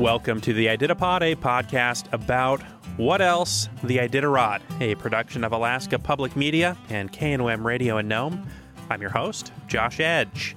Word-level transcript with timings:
Welcome 0.00 0.40
to 0.40 0.54
the 0.54 0.64
Iditarod, 0.64 1.20
a 1.20 1.36
podcast 1.36 2.10
about 2.10 2.62
what 2.96 3.20
else? 3.20 3.68
The 3.84 3.98
Iditarod, 3.98 4.62
a 4.80 4.94
production 4.94 5.44
of 5.44 5.52
Alaska 5.52 5.98
Public 5.98 6.36
Media 6.36 6.74
and 6.88 7.12
KNOM 7.12 7.62
Radio 7.62 7.98
in 7.98 8.08
Nome. 8.08 8.48
I'm 8.88 9.02
your 9.02 9.10
host, 9.10 9.52
Josh 9.66 10.00
Edge. 10.00 10.56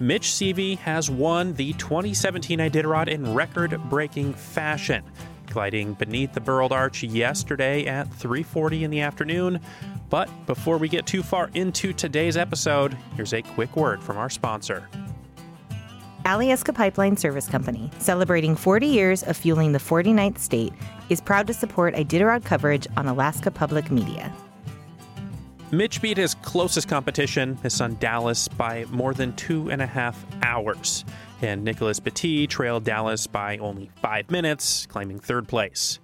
Mitch 0.00 0.26
Seavey 0.26 0.78
has 0.78 1.08
won 1.08 1.54
the 1.54 1.74
2017 1.74 2.58
Iditarod 2.58 3.06
in 3.06 3.32
record-breaking 3.32 4.34
fashion, 4.34 5.04
gliding 5.46 5.94
beneath 5.94 6.32
the 6.32 6.40
Burled 6.40 6.72
Arch 6.72 7.04
yesterday 7.04 7.86
at 7.86 8.12
3:40 8.12 8.82
in 8.82 8.90
the 8.90 9.02
afternoon. 9.02 9.60
But 10.10 10.28
before 10.46 10.78
we 10.78 10.88
get 10.88 11.06
too 11.06 11.22
far 11.22 11.50
into 11.54 11.92
today's 11.92 12.36
episode, 12.36 12.98
here's 13.14 13.32
a 13.32 13.42
quick 13.42 13.76
word 13.76 14.02
from 14.02 14.16
our 14.16 14.28
sponsor. 14.28 14.88
Alyeska 16.24 16.72
Pipeline 16.72 17.16
Service 17.16 17.48
Company, 17.48 17.90
celebrating 17.98 18.54
40 18.54 18.86
years 18.86 19.24
of 19.24 19.36
fueling 19.36 19.72
the 19.72 19.80
49th 19.80 20.38
state, 20.38 20.72
is 21.08 21.20
proud 21.20 21.48
to 21.48 21.54
support 21.54 21.94
Iditarod 21.94 22.44
coverage 22.44 22.86
on 22.96 23.06
Alaska 23.08 23.50
Public 23.50 23.90
Media. 23.90 24.32
Mitch 25.72 26.00
beat 26.00 26.18
his 26.18 26.34
closest 26.36 26.86
competition, 26.86 27.56
his 27.56 27.74
son 27.74 27.96
Dallas, 27.98 28.46
by 28.46 28.84
more 28.90 29.14
than 29.14 29.34
two 29.34 29.68
and 29.68 29.82
a 29.82 29.86
half 29.86 30.24
hours, 30.42 31.04
and 31.40 31.64
Nicolas 31.64 31.98
Petit 31.98 32.46
trailed 32.46 32.84
Dallas 32.84 33.26
by 33.26 33.58
only 33.58 33.90
five 33.96 34.30
minutes, 34.30 34.86
claiming 34.86 35.18
third 35.18 35.48
place. 35.48 35.98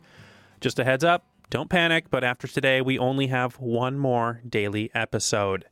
Just 0.61 0.81
a 0.81 0.85
heads 0.85 1.05
up, 1.05 1.27
don't 1.51 1.71
panic, 1.71 2.11
but 2.11 2.25
after 2.25 2.49
today, 2.49 2.81
we 2.81 2.99
only 2.99 3.29
have 3.29 3.55
one 3.61 3.97
more 3.97 4.41
daily 4.49 4.91
episode. 4.95 5.65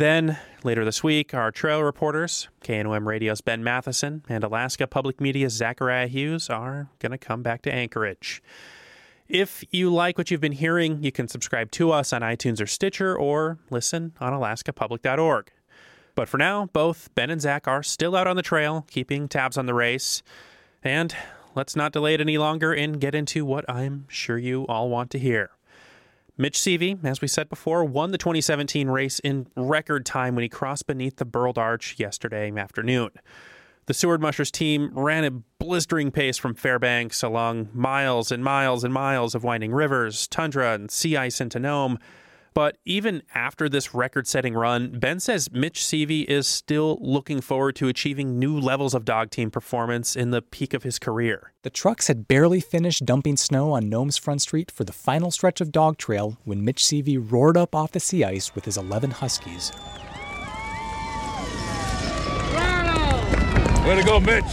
Then, 0.00 0.38
later 0.64 0.82
this 0.82 1.04
week, 1.04 1.34
our 1.34 1.50
trail 1.50 1.82
reporters, 1.82 2.48
KNOM 2.62 3.04
Radio's 3.04 3.42
Ben 3.42 3.62
Matheson 3.62 4.24
and 4.30 4.42
Alaska 4.42 4.86
Public 4.86 5.20
Media's 5.20 5.52
Zachariah 5.52 6.06
Hughes, 6.06 6.48
are 6.48 6.88
going 7.00 7.12
to 7.12 7.18
come 7.18 7.42
back 7.42 7.60
to 7.60 7.70
Anchorage. 7.70 8.42
If 9.28 9.62
you 9.70 9.92
like 9.92 10.16
what 10.16 10.30
you've 10.30 10.40
been 10.40 10.52
hearing, 10.52 11.04
you 11.04 11.12
can 11.12 11.28
subscribe 11.28 11.70
to 11.72 11.92
us 11.92 12.14
on 12.14 12.22
iTunes 12.22 12.62
or 12.62 12.66
Stitcher 12.66 13.14
or 13.14 13.58
listen 13.68 14.14
on 14.20 14.32
alaskapublic.org. 14.32 15.50
But 16.14 16.30
for 16.30 16.38
now, 16.38 16.70
both 16.72 17.14
Ben 17.14 17.28
and 17.28 17.42
Zach 17.42 17.68
are 17.68 17.82
still 17.82 18.16
out 18.16 18.26
on 18.26 18.36
the 18.36 18.42
trail, 18.42 18.86
keeping 18.88 19.28
tabs 19.28 19.58
on 19.58 19.66
the 19.66 19.74
race. 19.74 20.22
And 20.82 21.14
let's 21.54 21.76
not 21.76 21.92
delay 21.92 22.14
it 22.14 22.22
any 22.22 22.38
longer 22.38 22.72
and 22.72 23.02
get 23.02 23.14
into 23.14 23.44
what 23.44 23.68
I'm 23.68 24.06
sure 24.08 24.38
you 24.38 24.66
all 24.66 24.88
want 24.88 25.10
to 25.10 25.18
hear. 25.18 25.50
Mitch 26.40 26.58
Seavey, 26.58 26.98
as 27.04 27.20
we 27.20 27.28
said 27.28 27.50
before, 27.50 27.84
won 27.84 28.12
the 28.12 28.16
2017 28.16 28.88
race 28.88 29.18
in 29.18 29.46
record 29.56 30.06
time 30.06 30.34
when 30.34 30.42
he 30.42 30.48
crossed 30.48 30.86
beneath 30.86 31.16
the 31.16 31.26
Burled 31.26 31.58
Arch 31.58 31.96
yesterday 31.98 32.50
afternoon. 32.50 33.10
The 33.84 33.92
Seward 33.92 34.22
Mushers 34.22 34.50
team 34.50 34.90
ran 34.94 35.24
a 35.24 35.32
blistering 35.32 36.10
pace 36.10 36.38
from 36.38 36.54
Fairbanks 36.54 37.22
along 37.22 37.68
miles 37.74 38.32
and 38.32 38.42
miles 38.42 38.84
and 38.84 38.94
miles 38.94 39.34
of 39.34 39.44
winding 39.44 39.72
rivers, 39.72 40.26
tundra, 40.28 40.72
and 40.72 40.90
sea 40.90 41.14
ice 41.14 41.42
into 41.42 41.58
Nome. 41.58 41.98
But 42.52 42.78
even 42.84 43.22
after 43.34 43.68
this 43.68 43.94
record 43.94 44.26
setting 44.26 44.54
run, 44.54 44.98
Ben 44.98 45.20
says 45.20 45.50
Mitch 45.52 45.80
Seavey 45.80 46.24
is 46.24 46.48
still 46.48 46.98
looking 47.00 47.40
forward 47.40 47.76
to 47.76 47.88
achieving 47.88 48.38
new 48.38 48.58
levels 48.58 48.92
of 48.92 49.04
dog 49.04 49.30
team 49.30 49.50
performance 49.50 50.16
in 50.16 50.30
the 50.30 50.42
peak 50.42 50.74
of 50.74 50.82
his 50.82 50.98
career. 50.98 51.52
The 51.62 51.70
trucks 51.70 52.08
had 52.08 52.26
barely 52.26 52.60
finished 52.60 53.06
dumping 53.06 53.36
snow 53.36 53.72
on 53.72 53.88
Nome's 53.88 54.16
front 54.16 54.42
street 54.42 54.70
for 54.70 54.84
the 54.84 54.92
final 54.92 55.30
stretch 55.30 55.60
of 55.60 55.70
dog 55.70 55.96
trail 55.96 56.38
when 56.44 56.64
Mitch 56.64 56.82
Seavey 56.82 57.18
roared 57.18 57.56
up 57.56 57.74
off 57.74 57.92
the 57.92 58.00
sea 58.00 58.24
ice 58.24 58.54
with 58.54 58.64
his 58.64 58.76
11 58.76 59.12
Huskies. 59.12 59.70
Way 63.86 63.96
to 63.96 64.02
go, 64.04 64.20
Mitch! 64.20 64.44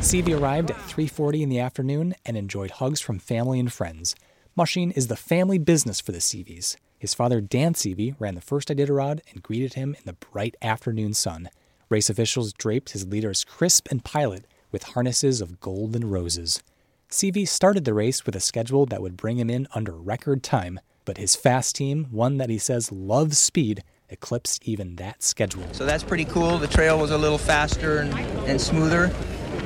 Seavey 0.00 0.38
arrived 0.38 0.70
at 0.70 0.76
3:40 0.76 1.42
in 1.42 1.48
the 1.48 1.58
afternoon 1.58 2.14
and 2.24 2.36
enjoyed 2.36 2.72
hugs 2.72 3.00
from 3.00 3.18
family 3.18 3.60
and 3.60 3.72
friends. 3.72 4.14
Mushing 4.56 4.90
is 4.92 5.08
the 5.08 5.16
family 5.16 5.58
business 5.58 6.00
for 6.00 6.12
the 6.12 6.20
Seaveys. 6.20 6.76
His 6.98 7.14
father, 7.14 7.40
Dan 7.40 7.74
Seavey, 7.74 8.16
ran 8.18 8.34
the 8.34 8.40
first 8.40 8.68
Iditarod 8.68 9.20
and 9.30 9.42
greeted 9.42 9.74
him 9.74 9.94
in 9.94 10.02
the 10.04 10.14
bright 10.14 10.56
afternoon 10.60 11.14
sun. 11.14 11.48
Race 11.88 12.10
officials 12.10 12.52
draped 12.52 12.90
his 12.90 13.06
leaders 13.06 13.44
crisp 13.44 13.88
and 13.90 14.04
pilot 14.04 14.46
with 14.72 14.82
harnesses 14.82 15.40
of 15.40 15.60
gold 15.60 15.94
and 15.94 16.10
roses. 16.10 16.62
Seavey 17.08 17.46
started 17.46 17.84
the 17.84 17.94
race 17.94 18.26
with 18.26 18.36
a 18.36 18.40
schedule 18.40 18.84
that 18.86 19.00
would 19.00 19.16
bring 19.16 19.38
him 19.38 19.48
in 19.48 19.66
under 19.74 19.92
record 19.92 20.42
time, 20.42 20.80
but 21.04 21.16
his 21.16 21.36
fast 21.36 21.76
team, 21.76 22.08
one 22.10 22.36
that 22.36 22.50
he 22.50 22.58
says 22.58 22.92
loves 22.92 23.38
speed, 23.38 23.82
eclipsed 24.10 24.66
even 24.66 24.96
that 24.96 25.22
schedule. 25.22 25.66
So 25.72 25.86
that's 25.86 26.02
pretty 26.02 26.24
cool. 26.24 26.58
The 26.58 26.66
trail 26.66 26.98
was 26.98 27.10
a 27.10 27.18
little 27.18 27.38
faster 27.38 27.98
and, 27.98 28.12
and 28.46 28.60
smoother 28.60 29.06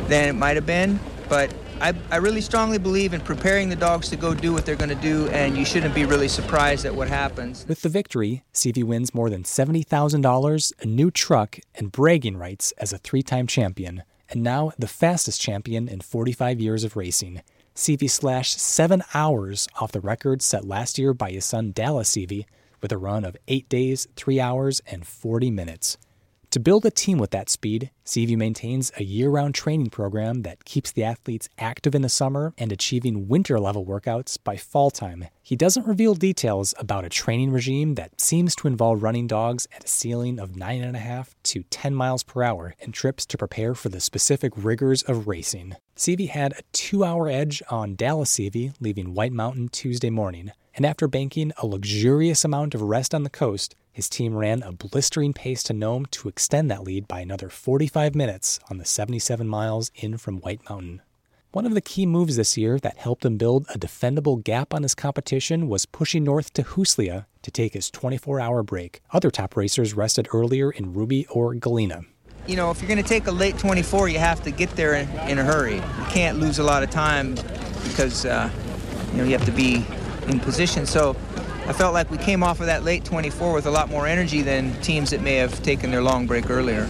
than 0.06 0.28
it 0.28 0.34
might 0.34 0.56
have 0.56 0.66
been, 0.66 1.00
but 1.28 1.52
I, 1.82 1.92
I 2.12 2.18
really 2.18 2.40
strongly 2.40 2.78
believe 2.78 3.12
in 3.12 3.20
preparing 3.20 3.68
the 3.68 3.74
dogs 3.74 4.08
to 4.10 4.16
go 4.16 4.34
do 4.34 4.52
what 4.52 4.64
they're 4.64 4.76
going 4.76 4.88
to 4.88 4.94
do, 4.94 5.26
and 5.30 5.56
you 5.56 5.64
shouldn't 5.64 5.96
be 5.96 6.04
really 6.04 6.28
surprised 6.28 6.86
at 6.86 6.94
what 6.94 7.08
happens. 7.08 7.66
With 7.66 7.82
the 7.82 7.88
victory, 7.88 8.44
Seavey 8.54 8.84
wins 8.84 9.12
more 9.12 9.28
than 9.28 9.42
$70,000, 9.42 10.72
a 10.80 10.86
new 10.86 11.10
truck, 11.10 11.58
and 11.74 11.90
bragging 11.90 12.36
rights 12.36 12.70
as 12.78 12.92
a 12.92 12.98
three 12.98 13.22
time 13.22 13.48
champion, 13.48 14.04
and 14.30 14.44
now 14.44 14.70
the 14.78 14.86
fastest 14.86 15.40
champion 15.40 15.88
in 15.88 16.00
45 16.00 16.60
years 16.60 16.84
of 16.84 16.96
racing. 16.96 17.42
Seavey 17.74 18.08
slashed 18.08 18.60
seven 18.60 19.02
hours 19.12 19.66
off 19.80 19.90
the 19.90 20.00
record 20.00 20.40
set 20.40 20.64
last 20.64 20.98
year 20.98 21.12
by 21.12 21.32
his 21.32 21.44
son 21.44 21.72
Dallas 21.72 22.12
Seavey 22.12 22.44
with 22.80 22.92
a 22.92 22.98
run 22.98 23.24
of 23.24 23.36
8 23.48 23.68
days, 23.68 24.06
3 24.14 24.38
hours, 24.38 24.80
and 24.86 25.04
40 25.04 25.50
minutes. 25.50 25.98
To 26.52 26.60
build 26.60 26.84
a 26.84 26.90
team 26.90 27.16
with 27.16 27.30
that 27.30 27.48
speed, 27.48 27.90
Seavey 28.04 28.36
maintains 28.36 28.92
a 28.98 29.04
year 29.04 29.30
round 29.30 29.54
training 29.54 29.88
program 29.88 30.42
that 30.42 30.66
keeps 30.66 30.92
the 30.92 31.02
athletes 31.02 31.48
active 31.56 31.94
in 31.94 32.02
the 32.02 32.10
summer 32.10 32.52
and 32.58 32.70
achieving 32.70 33.26
winter 33.26 33.58
level 33.58 33.86
workouts 33.86 34.36
by 34.44 34.58
fall 34.58 34.90
time. 34.90 35.28
He 35.42 35.56
doesn't 35.56 35.86
reveal 35.86 36.12
details 36.12 36.74
about 36.78 37.06
a 37.06 37.08
training 37.08 37.52
regime 37.52 37.94
that 37.94 38.20
seems 38.20 38.54
to 38.56 38.68
involve 38.68 39.02
running 39.02 39.26
dogs 39.26 39.66
at 39.74 39.84
a 39.84 39.88
ceiling 39.88 40.38
of 40.38 40.50
9.5 40.50 41.28
to 41.44 41.62
10 41.62 41.94
miles 41.94 42.22
per 42.22 42.42
hour 42.42 42.74
and 42.82 42.92
trips 42.92 43.24
to 43.24 43.38
prepare 43.38 43.74
for 43.74 43.88
the 43.88 43.98
specific 43.98 44.52
rigors 44.54 45.02
of 45.04 45.26
racing. 45.26 45.76
Seavey 45.96 46.28
had 46.28 46.52
a 46.52 46.62
two 46.72 47.02
hour 47.02 47.30
edge 47.30 47.62
on 47.70 47.94
Dallas 47.94 48.30
Seavey 48.30 48.74
leaving 48.78 49.14
White 49.14 49.32
Mountain 49.32 49.70
Tuesday 49.70 50.10
morning, 50.10 50.52
and 50.74 50.86
after 50.86 51.06
banking 51.06 51.52
a 51.58 51.66
luxurious 51.66 52.44
amount 52.44 52.74
of 52.74 52.82
rest 52.82 53.14
on 53.14 53.22
the 53.22 53.30
coast, 53.30 53.74
his 53.92 54.08
team 54.08 54.34
ran 54.34 54.62
a 54.62 54.72
blistering 54.72 55.32
pace 55.32 55.62
to 55.64 55.72
Nome 55.72 56.06
to 56.06 56.28
extend 56.28 56.70
that 56.70 56.82
lead 56.82 57.06
by 57.06 57.20
another 57.20 57.50
45 57.50 58.14
minutes 58.14 58.58
on 58.70 58.78
the 58.78 58.84
77 58.84 59.46
miles 59.46 59.90
in 59.94 60.16
from 60.16 60.38
White 60.40 60.68
Mountain. 60.70 61.02
One 61.52 61.66
of 61.66 61.74
the 61.74 61.82
key 61.82 62.06
moves 62.06 62.36
this 62.36 62.56
year 62.56 62.78
that 62.78 62.96
helped 62.96 63.26
him 63.26 63.36
build 63.36 63.66
a 63.68 63.78
defendable 63.78 64.42
gap 64.42 64.72
on 64.72 64.82
his 64.82 64.94
competition 64.94 65.68
was 65.68 65.84
pushing 65.84 66.24
north 66.24 66.54
to 66.54 66.62
Huslia 66.62 67.26
to 67.42 67.50
take 67.50 67.74
his 67.74 67.90
24 67.90 68.40
hour 68.40 68.62
break. 68.62 69.02
Other 69.10 69.30
top 69.30 69.54
racers 69.54 69.92
rested 69.92 70.28
earlier 70.32 70.70
in 70.70 70.94
Ruby 70.94 71.26
or 71.26 71.54
Galena. 71.54 72.04
You 72.46 72.56
know, 72.56 72.70
if 72.70 72.80
you're 72.80 72.88
going 72.88 73.02
to 73.02 73.08
take 73.08 73.26
a 73.26 73.30
late 73.30 73.58
24, 73.58 74.08
you 74.08 74.18
have 74.18 74.42
to 74.44 74.50
get 74.50 74.70
there 74.70 74.94
in, 74.94 75.38
a 75.38 75.44
hurry. 75.44 75.74
You 75.74 76.06
can't 76.08 76.40
lose 76.40 76.58
a 76.58 76.64
lot 76.64 76.82
of 76.82 76.88
time 76.88 77.34
because, 77.84 78.24
uh, 78.24 78.50
you 79.10 79.18
know, 79.18 79.24
you 79.24 79.32
have 79.32 79.44
to 79.44 79.52
be 79.52 79.84
in 80.28 80.40
position. 80.40 80.86
So 80.86 81.16
I 81.66 81.72
felt 81.72 81.94
like 81.94 82.10
we 82.10 82.18
came 82.18 82.42
off 82.42 82.60
of 82.60 82.66
that 82.66 82.82
late 82.82 83.04
24 83.04 83.52
with 83.52 83.66
a 83.66 83.70
lot 83.70 83.88
more 83.88 84.06
energy 84.06 84.42
than 84.42 84.72
teams 84.80 85.10
that 85.10 85.22
may 85.22 85.36
have 85.36 85.62
taken 85.62 85.90
their 85.90 86.02
long 86.02 86.26
break 86.26 86.50
earlier. 86.50 86.88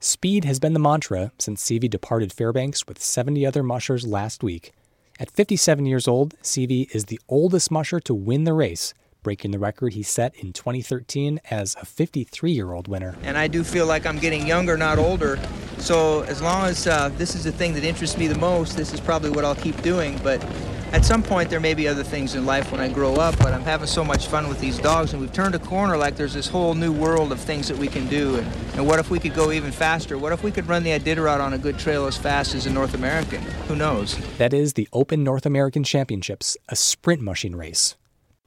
Speed 0.00 0.44
has 0.44 0.58
been 0.58 0.72
the 0.72 0.80
mantra 0.80 1.30
since 1.38 1.62
Seavey 1.62 1.88
departed 1.88 2.32
Fairbanks 2.32 2.86
with 2.86 3.00
70 3.00 3.46
other 3.46 3.62
mushers 3.62 4.06
last 4.06 4.42
week. 4.42 4.72
At 5.20 5.30
57 5.30 5.86
years 5.86 6.08
old, 6.08 6.34
Seavey 6.42 6.92
is 6.94 7.04
the 7.04 7.20
oldest 7.28 7.70
musher 7.70 8.00
to 8.00 8.14
win 8.14 8.42
the 8.42 8.52
race, 8.52 8.94
breaking 9.22 9.52
the 9.52 9.58
record 9.58 9.92
he 9.92 10.02
set 10.02 10.34
in 10.34 10.52
2013 10.52 11.38
as 11.50 11.76
a 11.80 11.84
53 11.84 12.50
year 12.50 12.72
old 12.72 12.88
winner. 12.88 13.14
And 13.22 13.38
I 13.38 13.46
do 13.46 13.62
feel 13.62 13.86
like 13.86 14.04
I'm 14.04 14.18
getting 14.18 14.46
younger, 14.46 14.76
not 14.76 14.98
older. 14.98 15.38
So 15.78 16.22
as 16.22 16.42
long 16.42 16.64
as 16.64 16.86
uh, 16.86 17.10
this 17.10 17.34
is 17.34 17.44
the 17.44 17.52
thing 17.52 17.74
that 17.74 17.84
interests 17.84 18.18
me 18.18 18.26
the 18.26 18.38
most, 18.38 18.76
this 18.76 18.92
is 18.92 19.00
probably 19.00 19.30
what 19.30 19.44
I'll 19.44 19.54
keep 19.54 19.80
doing. 19.82 20.18
But 20.24 20.44
at 20.92 21.04
some 21.06 21.22
point, 21.22 21.48
there 21.48 21.60
may 21.60 21.72
be 21.72 21.88
other 21.88 22.04
things 22.04 22.34
in 22.34 22.44
life 22.44 22.70
when 22.70 22.80
I 22.80 22.88
grow 22.88 23.14
up, 23.14 23.36
but 23.38 23.54
I'm 23.54 23.62
having 23.62 23.86
so 23.86 24.04
much 24.04 24.26
fun 24.26 24.48
with 24.48 24.60
these 24.60 24.78
dogs, 24.78 25.12
and 25.12 25.22
we've 25.22 25.32
turned 25.32 25.54
a 25.54 25.58
corner 25.58 25.96
like 25.96 26.16
there's 26.16 26.34
this 26.34 26.46
whole 26.46 26.74
new 26.74 26.92
world 26.92 27.32
of 27.32 27.40
things 27.40 27.66
that 27.68 27.78
we 27.78 27.88
can 27.88 28.06
do. 28.08 28.36
And, 28.36 28.46
and 28.74 28.86
what 28.86 28.98
if 28.98 29.10
we 29.10 29.18
could 29.18 29.34
go 29.34 29.52
even 29.52 29.72
faster? 29.72 30.18
What 30.18 30.32
if 30.32 30.42
we 30.42 30.50
could 30.50 30.68
run 30.68 30.82
the 30.82 30.90
Iditarod 30.90 31.40
on 31.40 31.54
a 31.54 31.58
good 31.58 31.78
trail 31.78 32.06
as 32.06 32.18
fast 32.18 32.54
as 32.54 32.66
a 32.66 32.70
North 32.70 32.94
American? 32.94 33.40
Who 33.68 33.76
knows? 33.76 34.16
That 34.36 34.52
is 34.52 34.74
the 34.74 34.88
Open 34.92 35.24
North 35.24 35.46
American 35.46 35.82
Championships, 35.82 36.56
a 36.68 36.76
sprint 36.76 37.22
mushing 37.22 37.56
race. 37.56 37.96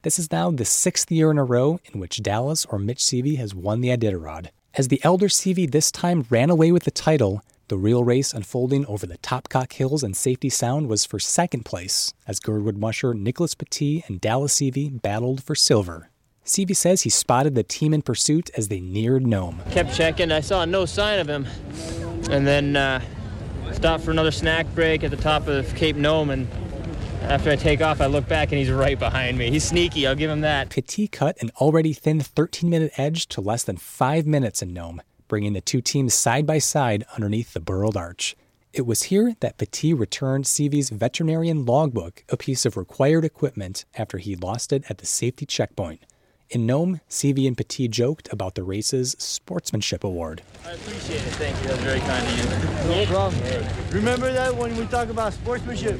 This 0.04 0.20
is 0.20 0.32
now 0.32 0.52
the 0.52 0.66
sixth 0.66 1.12
year 1.12 1.32
in 1.32 1.40
a 1.40 1.44
row 1.44 1.80
in 1.92 2.00
which 2.00 2.22
Dallas 2.22 2.64
or 2.66 2.78
Mitch 2.78 3.00
Seavey 3.00 3.38
has 3.38 3.56
won 3.56 3.82
the 3.82 3.90
Iditarod. 3.90 4.50
As 4.76 4.90
the 4.90 5.04
elder 5.04 5.30
Seavey 5.30 5.72
this 5.72 5.92
time 5.92 6.28
ran 6.30 6.52
away 6.52 6.72
with 6.72 6.84
the 6.84 6.92
title, 6.92 7.42
the 7.68 7.78
real 7.78 8.04
race 8.04 8.34
unfolding 8.34 8.86
over 8.86 9.08
the 9.08 9.18
Topkok 9.18 9.74
Hills 9.74 10.04
and 10.04 10.16
Safety 10.16 10.50
Sound 10.50 10.88
was 10.88 11.06
for 11.06 11.20
second 11.20 11.66
place, 11.66 12.14
as 12.28 12.40
Girdwood 12.40 12.78
musher 12.78 13.14
Nicolas 13.14 13.56
Petit 13.56 14.04
and 14.08 14.22
Dallas 14.22 14.54
Seavey 14.54 15.02
battled 15.02 15.44
for 15.44 15.56
silver. 15.56 16.12
Seavey 16.46 16.76
says 16.76 17.02
he 17.02 17.10
spotted 17.10 17.56
the 17.56 17.64
team 17.64 17.92
in 17.94 18.04
pursuit 18.04 18.52
as 18.56 18.68
they 18.68 18.80
neared 18.80 19.26
Nome. 19.26 19.64
Kept 19.72 19.96
checking, 19.96 20.32
I 20.32 20.42
saw 20.42 20.64
no 20.66 20.86
sign 20.86 21.18
of 21.20 21.28
him. 21.28 21.48
And 22.30 22.46
then 22.46 22.76
uh, 22.76 23.02
stop 23.74 24.02
for 24.02 24.12
another 24.12 24.32
snack 24.32 24.68
break 24.76 25.04
at 25.04 25.10
the 25.10 25.18
top 25.18 25.48
of 25.48 25.74
Cape 25.74 25.96
Nome, 25.96 26.30
and 26.30 26.48
after 27.24 27.50
I 27.50 27.56
take 27.56 27.82
off, 27.82 28.00
I 28.00 28.06
look 28.06 28.28
back 28.28 28.52
and 28.52 28.60
he's 28.60 28.70
right 28.70 29.00
behind 29.00 29.40
me. 29.40 29.50
He's 29.50 29.64
sneaky, 29.64 30.06
I'll 30.06 30.14
give 30.14 30.30
him 30.30 30.42
that. 30.42 30.70
Petit 30.70 31.08
cut 31.08 31.36
an 31.42 31.50
already 31.60 31.94
thin 31.94 32.20
13 32.20 32.70
minute 32.70 32.92
edge 32.98 33.26
to 33.30 33.42
less 33.42 33.64
than 33.64 33.78
five 33.78 34.28
minutes 34.28 34.62
in 34.62 34.72
Nome, 34.72 35.02
bringing 35.28 35.54
the 35.54 35.62
two 35.62 35.82
teams 35.82 36.14
side 36.14 36.46
by 36.46 36.60
side 36.60 37.04
underneath 37.16 37.54
the 37.54 37.60
burled 37.60 37.98
arch. 37.98 38.36
It 38.74 38.86
was 38.86 39.04
here 39.04 39.36
that 39.40 39.58
Petit 39.58 39.94
returned 39.94 40.44
Seavey's 40.44 40.90
veterinarian 40.90 41.66
logbook, 41.66 42.26
a 42.30 42.36
piece 42.36 42.66
of 42.66 42.76
required 42.76 43.24
equipment, 43.24 43.86
after 43.96 44.18
he 44.18 44.36
lost 44.36 44.74
it 44.74 44.84
at 44.90 44.98
the 44.98 45.06
safety 45.06 45.46
checkpoint. 45.46 46.04
In 46.50 46.66
Nome, 46.68 47.02
Seavey 47.10 47.48
and 47.48 47.58
Petit 47.58 47.88
joked 47.88 48.32
about 48.32 48.54
the 48.54 48.64
race's 48.64 49.16
sportsmanship 49.18 50.04
award. 50.04 50.44
I 50.64 50.74
appreciate 50.74 51.18
it. 51.18 51.34
Thank 51.34 51.60
you. 51.62 51.70
That's 51.70 51.82
very 51.82 52.00
kind 52.02 52.28
of 52.28 52.38
you. 52.38 52.96
No 52.96 53.06
problem. 53.08 53.42
Remember 53.92 54.32
that 54.32 54.56
when 54.56 54.76
we 54.78 54.86
talk 54.86 55.10
about 55.10 55.34
sportsmanship? 55.34 56.00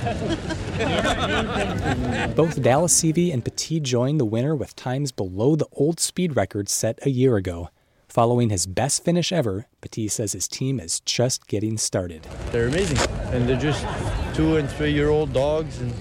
Both 2.36 2.62
Dallas 2.62 2.98
Seavey 2.98 3.32
and 3.32 3.44
Petit 3.44 3.80
joined 3.80 4.20
the 4.20 4.24
winner 4.24 4.54
with 4.54 4.76
times 4.76 5.10
below 5.10 5.56
the 5.56 5.66
old 5.72 5.98
speed 5.98 6.36
record 6.36 6.68
set 6.68 7.00
a 7.02 7.10
year 7.10 7.36
ago. 7.36 7.70
Following 8.10 8.50
his 8.50 8.66
best 8.66 9.04
finish 9.04 9.30
ever, 9.30 9.68
Petit 9.80 10.08
says 10.08 10.32
his 10.32 10.48
team 10.48 10.80
is 10.80 10.98
just 10.98 11.46
getting 11.46 11.78
started. 11.78 12.26
They're 12.50 12.66
amazing, 12.66 12.98
and 13.26 13.48
they're 13.48 13.56
just 13.56 13.86
two 14.34 14.56
and 14.56 14.68
three 14.68 14.92
year 14.92 15.10
old 15.10 15.32
dogs, 15.32 15.80
and, 15.80 15.92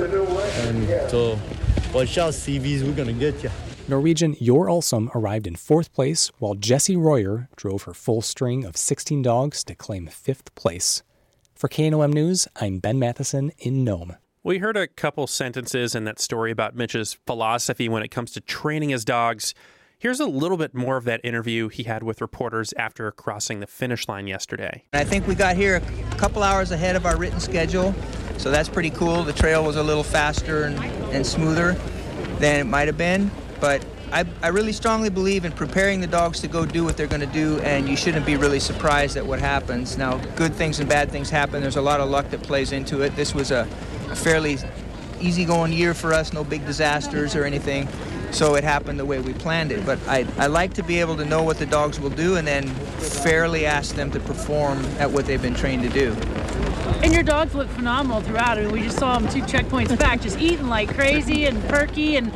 and 0.00 1.10
so 1.10 1.38
watch 1.92 2.16
out, 2.16 2.32
Seaveys, 2.32 2.82
we're 2.82 2.94
gonna 2.94 3.12
get 3.12 3.42
you. 3.42 3.50
Norwegian 3.86 4.34
Joar 4.40 4.68
Ulsom 4.68 5.14
arrived 5.14 5.46
in 5.46 5.56
fourth 5.56 5.92
place, 5.92 6.32
while 6.38 6.54
Jessie 6.54 6.96
Royer 6.96 7.50
drove 7.54 7.82
her 7.82 7.92
full 7.92 8.22
string 8.22 8.64
of 8.64 8.78
16 8.78 9.20
dogs 9.20 9.62
to 9.64 9.74
claim 9.74 10.06
fifth 10.06 10.54
place. 10.54 11.02
For 11.54 11.68
KNOM 11.68 12.14
News, 12.14 12.48
I'm 12.56 12.78
Ben 12.78 12.98
Matheson 12.98 13.52
in 13.58 13.84
Nome. 13.84 14.16
We 14.42 14.56
heard 14.56 14.78
a 14.78 14.88
couple 14.88 15.26
sentences 15.26 15.94
in 15.94 16.04
that 16.04 16.18
story 16.18 16.50
about 16.50 16.74
Mitch's 16.74 17.18
philosophy 17.26 17.90
when 17.90 18.02
it 18.02 18.10
comes 18.10 18.30
to 18.32 18.40
training 18.40 18.88
his 18.88 19.04
dogs. 19.04 19.52
Here's 20.00 20.20
a 20.20 20.26
little 20.26 20.56
bit 20.56 20.76
more 20.76 20.96
of 20.96 21.02
that 21.06 21.20
interview 21.24 21.66
he 21.66 21.82
had 21.82 22.04
with 22.04 22.20
reporters 22.20 22.72
after 22.76 23.10
crossing 23.10 23.58
the 23.58 23.66
finish 23.66 24.06
line 24.06 24.28
yesterday. 24.28 24.84
I 24.92 25.02
think 25.02 25.26
we 25.26 25.34
got 25.34 25.56
here 25.56 25.82
a 26.12 26.14
couple 26.14 26.44
hours 26.44 26.70
ahead 26.70 26.94
of 26.94 27.04
our 27.04 27.16
written 27.16 27.40
schedule, 27.40 27.92
so 28.36 28.52
that's 28.52 28.68
pretty 28.68 28.90
cool. 28.90 29.24
The 29.24 29.32
trail 29.32 29.64
was 29.64 29.74
a 29.74 29.82
little 29.82 30.04
faster 30.04 30.62
and, 30.62 30.78
and 31.12 31.26
smoother 31.26 31.72
than 32.38 32.60
it 32.60 32.64
might 32.64 32.86
have 32.86 32.96
been, 32.96 33.28
but 33.60 33.84
I, 34.12 34.24
I 34.40 34.48
really 34.50 34.70
strongly 34.70 35.10
believe 35.10 35.44
in 35.44 35.50
preparing 35.50 36.00
the 36.00 36.06
dogs 36.06 36.38
to 36.42 36.46
go 36.46 36.64
do 36.64 36.84
what 36.84 36.96
they're 36.96 37.08
going 37.08 37.20
to 37.20 37.26
do, 37.26 37.58
and 37.62 37.88
you 37.88 37.96
shouldn't 37.96 38.24
be 38.24 38.36
really 38.36 38.60
surprised 38.60 39.16
at 39.16 39.26
what 39.26 39.40
happens. 39.40 39.98
Now, 39.98 40.18
good 40.36 40.54
things 40.54 40.78
and 40.78 40.88
bad 40.88 41.10
things 41.10 41.28
happen. 41.28 41.60
There's 41.60 41.74
a 41.74 41.82
lot 41.82 41.98
of 41.98 42.08
luck 42.08 42.30
that 42.30 42.44
plays 42.44 42.70
into 42.70 43.02
it. 43.02 43.16
This 43.16 43.34
was 43.34 43.50
a, 43.50 43.68
a 44.10 44.14
fairly 44.14 44.58
easygoing 45.20 45.72
year 45.72 45.92
for 45.92 46.12
us, 46.12 46.32
no 46.32 46.44
big 46.44 46.64
disasters 46.66 47.34
or 47.34 47.42
anything 47.42 47.88
so 48.30 48.54
it 48.54 48.64
happened 48.64 48.98
the 48.98 49.04
way 49.04 49.18
we 49.20 49.32
planned 49.34 49.72
it. 49.72 49.84
But 49.84 49.98
I, 50.08 50.26
I 50.36 50.46
like 50.46 50.74
to 50.74 50.82
be 50.82 51.00
able 51.00 51.16
to 51.16 51.24
know 51.24 51.42
what 51.42 51.58
the 51.58 51.66
dogs 51.66 51.98
will 52.00 52.10
do 52.10 52.36
and 52.36 52.46
then 52.46 52.68
fairly 52.98 53.66
ask 53.66 53.94
them 53.94 54.10
to 54.12 54.20
perform 54.20 54.84
at 54.98 55.10
what 55.10 55.26
they've 55.26 55.40
been 55.40 55.54
trained 55.54 55.82
to 55.82 55.88
do. 55.88 56.12
And 57.02 57.12
your 57.12 57.22
dogs 57.22 57.54
look 57.54 57.68
phenomenal 57.68 58.20
throughout. 58.22 58.58
I 58.58 58.62
mean, 58.62 58.72
we 58.72 58.82
just 58.82 58.98
saw 58.98 59.18
them 59.18 59.28
two 59.30 59.42
checkpoints 59.42 59.96
back, 59.98 60.20
just 60.20 60.38
eating 60.38 60.68
like 60.68 60.94
crazy 60.94 61.46
and 61.46 61.62
perky. 61.68 62.16
And 62.16 62.32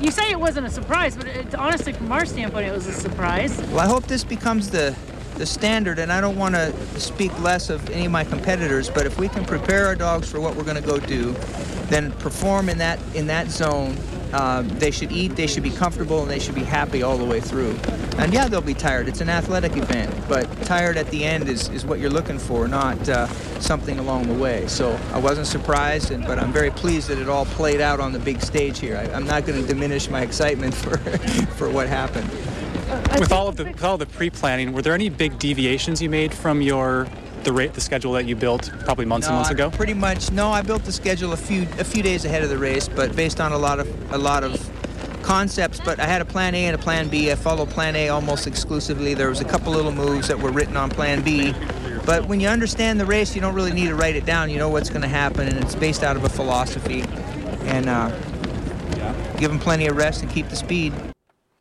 you 0.00 0.10
say 0.10 0.30
it 0.30 0.38
wasn't 0.38 0.66
a 0.66 0.70
surprise, 0.70 1.16
but 1.16 1.26
it, 1.26 1.54
honestly, 1.54 1.92
from 1.92 2.12
our 2.12 2.26
standpoint, 2.26 2.66
it 2.66 2.72
was 2.72 2.86
a 2.86 2.92
surprise. 2.92 3.56
Well, 3.68 3.80
I 3.80 3.86
hope 3.86 4.06
this 4.06 4.24
becomes 4.24 4.70
the 4.70 4.96
the 5.36 5.46
standard, 5.46 5.98
and 5.98 6.12
I 6.12 6.20
don't 6.20 6.36
want 6.36 6.54
to 6.54 6.72
speak 7.00 7.36
less 7.40 7.70
of 7.70 7.88
any 7.88 8.04
of 8.04 8.12
my 8.12 8.22
competitors, 8.22 8.90
but 8.90 9.06
if 9.06 9.18
we 9.18 9.28
can 9.28 9.46
prepare 9.46 9.86
our 9.86 9.96
dogs 9.96 10.30
for 10.30 10.40
what 10.40 10.54
we're 10.54 10.62
going 10.62 10.76
to 10.76 10.86
go 10.86 11.00
do, 11.00 11.32
then 11.88 12.12
perform 12.12 12.68
in 12.68 12.78
that 12.78 13.00
in 13.14 13.26
that 13.28 13.50
zone 13.50 13.96
um, 14.32 14.68
they 14.78 14.90
should 14.90 15.12
eat, 15.12 15.36
they 15.36 15.46
should 15.46 15.62
be 15.62 15.70
comfortable, 15.70 16.22
and 16.22 16.30
they 16.30 16.38
should 16.38 16.54
be 16.54 16.64
happy 16.64 17.02
all 17.02 17.16
the 17.16 17.24
way 17.24 17.40
through. 17.40 17.76
And 18.18 18.32
yeah, 18.32 18.48
they'll 18.48 18.60
be 18.60 18.74
tired. 18.74 19.08
It's 19.08 19.20
an 19.20 19.28
athletic 19.28 19.76
event, 19.76 20.14
but 20.28 20.44
tired 20.64 20.96
at 20.96 21.08
the 21.08 21.24
end 21.24 21.48
is, 21.48 21.68
is 21.70 21.84
what 21.84 21.98
you're 21.98 22.10
looking 22.10 22.38
for, 22.38 22.68
not 22.68 23.08
uh, 23.08 23.26
something 23.60 23.98
along 23.98 24.28
the 24.28 24.34
way. 24.34 24.66
So 24.66 24.98
I 25.12 25.18
wasn't 25.18 25.46
surprised, 25.46 26.10
and, 26.10 26.24
but 26.24 26.38
I'm 26.38 26.52
very 26.52 26.70
pleased 26.70 27.08
that 27.08 27.18
it 27.18 27.28
all 27.28 27.46
played 27.46 27.80
out 27.80 28.00
on 28.00 28.12
the 28.12 28.18
big 28.18 28.40
stage 28.40 28.78
here. 28.78 28.96
I, 28.96 29.04
am 29.16 29.24
not 29.24 29.46
going 29.46 29.60
to 29.60 29.66
diminish 29.66 30.08
my 30.08 30.22
excitement 30.22 30.74
for, 30.82 30.98
for 31.56 31.70
what 31.70 31.88
happened. 31.88 32.30
With 33.18 33.32
all 33.32 33.48
of 33.48 33.56
the 33.56 33.74
all 33.82 33.96
the 33.96 34.06
pre-planning, 34.06 34.72
were 34.72 34.82
there 34.82 34.92
any 34.92 35.08
big 35.08 35.38
deviations 35.38 36.02
you 36.02 36.10
made 36.10 36.34
from 36.34 36.60
your 36.60 37.06
the 37.44 37.52
rate, 37.52 37.74
the 37.74 37.80
schedule 37.80 38.12
that 38.12 38.26
you 38.26 38.36
built 38.36 38.70
probably 38.80 39.04
months 39.04 39.26
no, 39.26 39.32
and 39.32 39.38
months 39.38 39.50
I 39.50 39.54
ago? 39.54 39.70
Pretty 39.70 39.94
much. 39.94 40.30
No, 40.30 40.50
I 40.50 40.62
built 40.62 40.84
the 40.84 40.92
schedule 40.92 41.32
a 41.32 41.36
few 41.36 41.62
a 41.78 41.84
few 41.84 42.02
days 42.02 42.24
ahead 42.24 42.42
of 42.42 42.48
the 42.48 42.58
race, 42.58 42.88
but 42.88 43.14
based 43.14 43.40
on 43.40 43.52
a 43.52 43.58
lot 43.58 43.80
of 43.80 44.12
a 44.12 44.18
lot 44.18 44.44
of 44.44 44.70
concepts. 45.22 45.80
But 45.80 46.00
I 46.00 46.06
had 46.06 46.20
a 46.20 46.24
plan 46.24 46.54
A 46.54 46.66
and 46.66 46.74
a 46.74 46.82
plan 46.82 47.08
B. 47.08 47.30
I 47.30 47.34
followed 47.34 47.70
plan 47.70 47.96
A 47.96 48.08
almost 48.08 48.46
exclusively. 48.46 49.14
There 49.14 49.28
was 49.28 49.40
a 49.40 49.44
couple 49.44 49.72
little 49.72 49.92
moves 49.92 50.28
that 50.28 50.38
were 50.38 50.50
written 50.50 50.76
on 50.76 50.90
plan 50.90 51.22
B. 51.22 51.54
But 52.04 52.26
when 52.26 52.40
you 52.40 52.48
understand 52.48 52.98
the 52.98 53.06
race, 53.06 53.34
you 53.34 53.40
don't 53.40 53.54
really 53.54 53.72
need 53.72 53.86
to 53.86 53.94
write 53.94 54.16
it 54.16 54.26
down. 54.26 54.50
You 54.50 54.58
know 54.58 54.68
what's 54.68 54.90
going 54.90 55.02
to 55.02 55.08
happen, 55.08 55.46
and 55.46 55.56
it's 55.58 55.76
based 55.76 56.02
out 56.02 56.16
of 56.16 56.24
a 56.24 56.28
philosophy. 56.28 57.02
And 57.64 57.88
uh, 57.88 58.08
give 59.38 59.50
them 59.50 59.60
plenty 59.60 59.86
of 59.86 59.96
rest 59.96 60.22
and 60.22 60.30
keep 60.30 60.48
the 60.48 60.56
speed. 60.56 60.92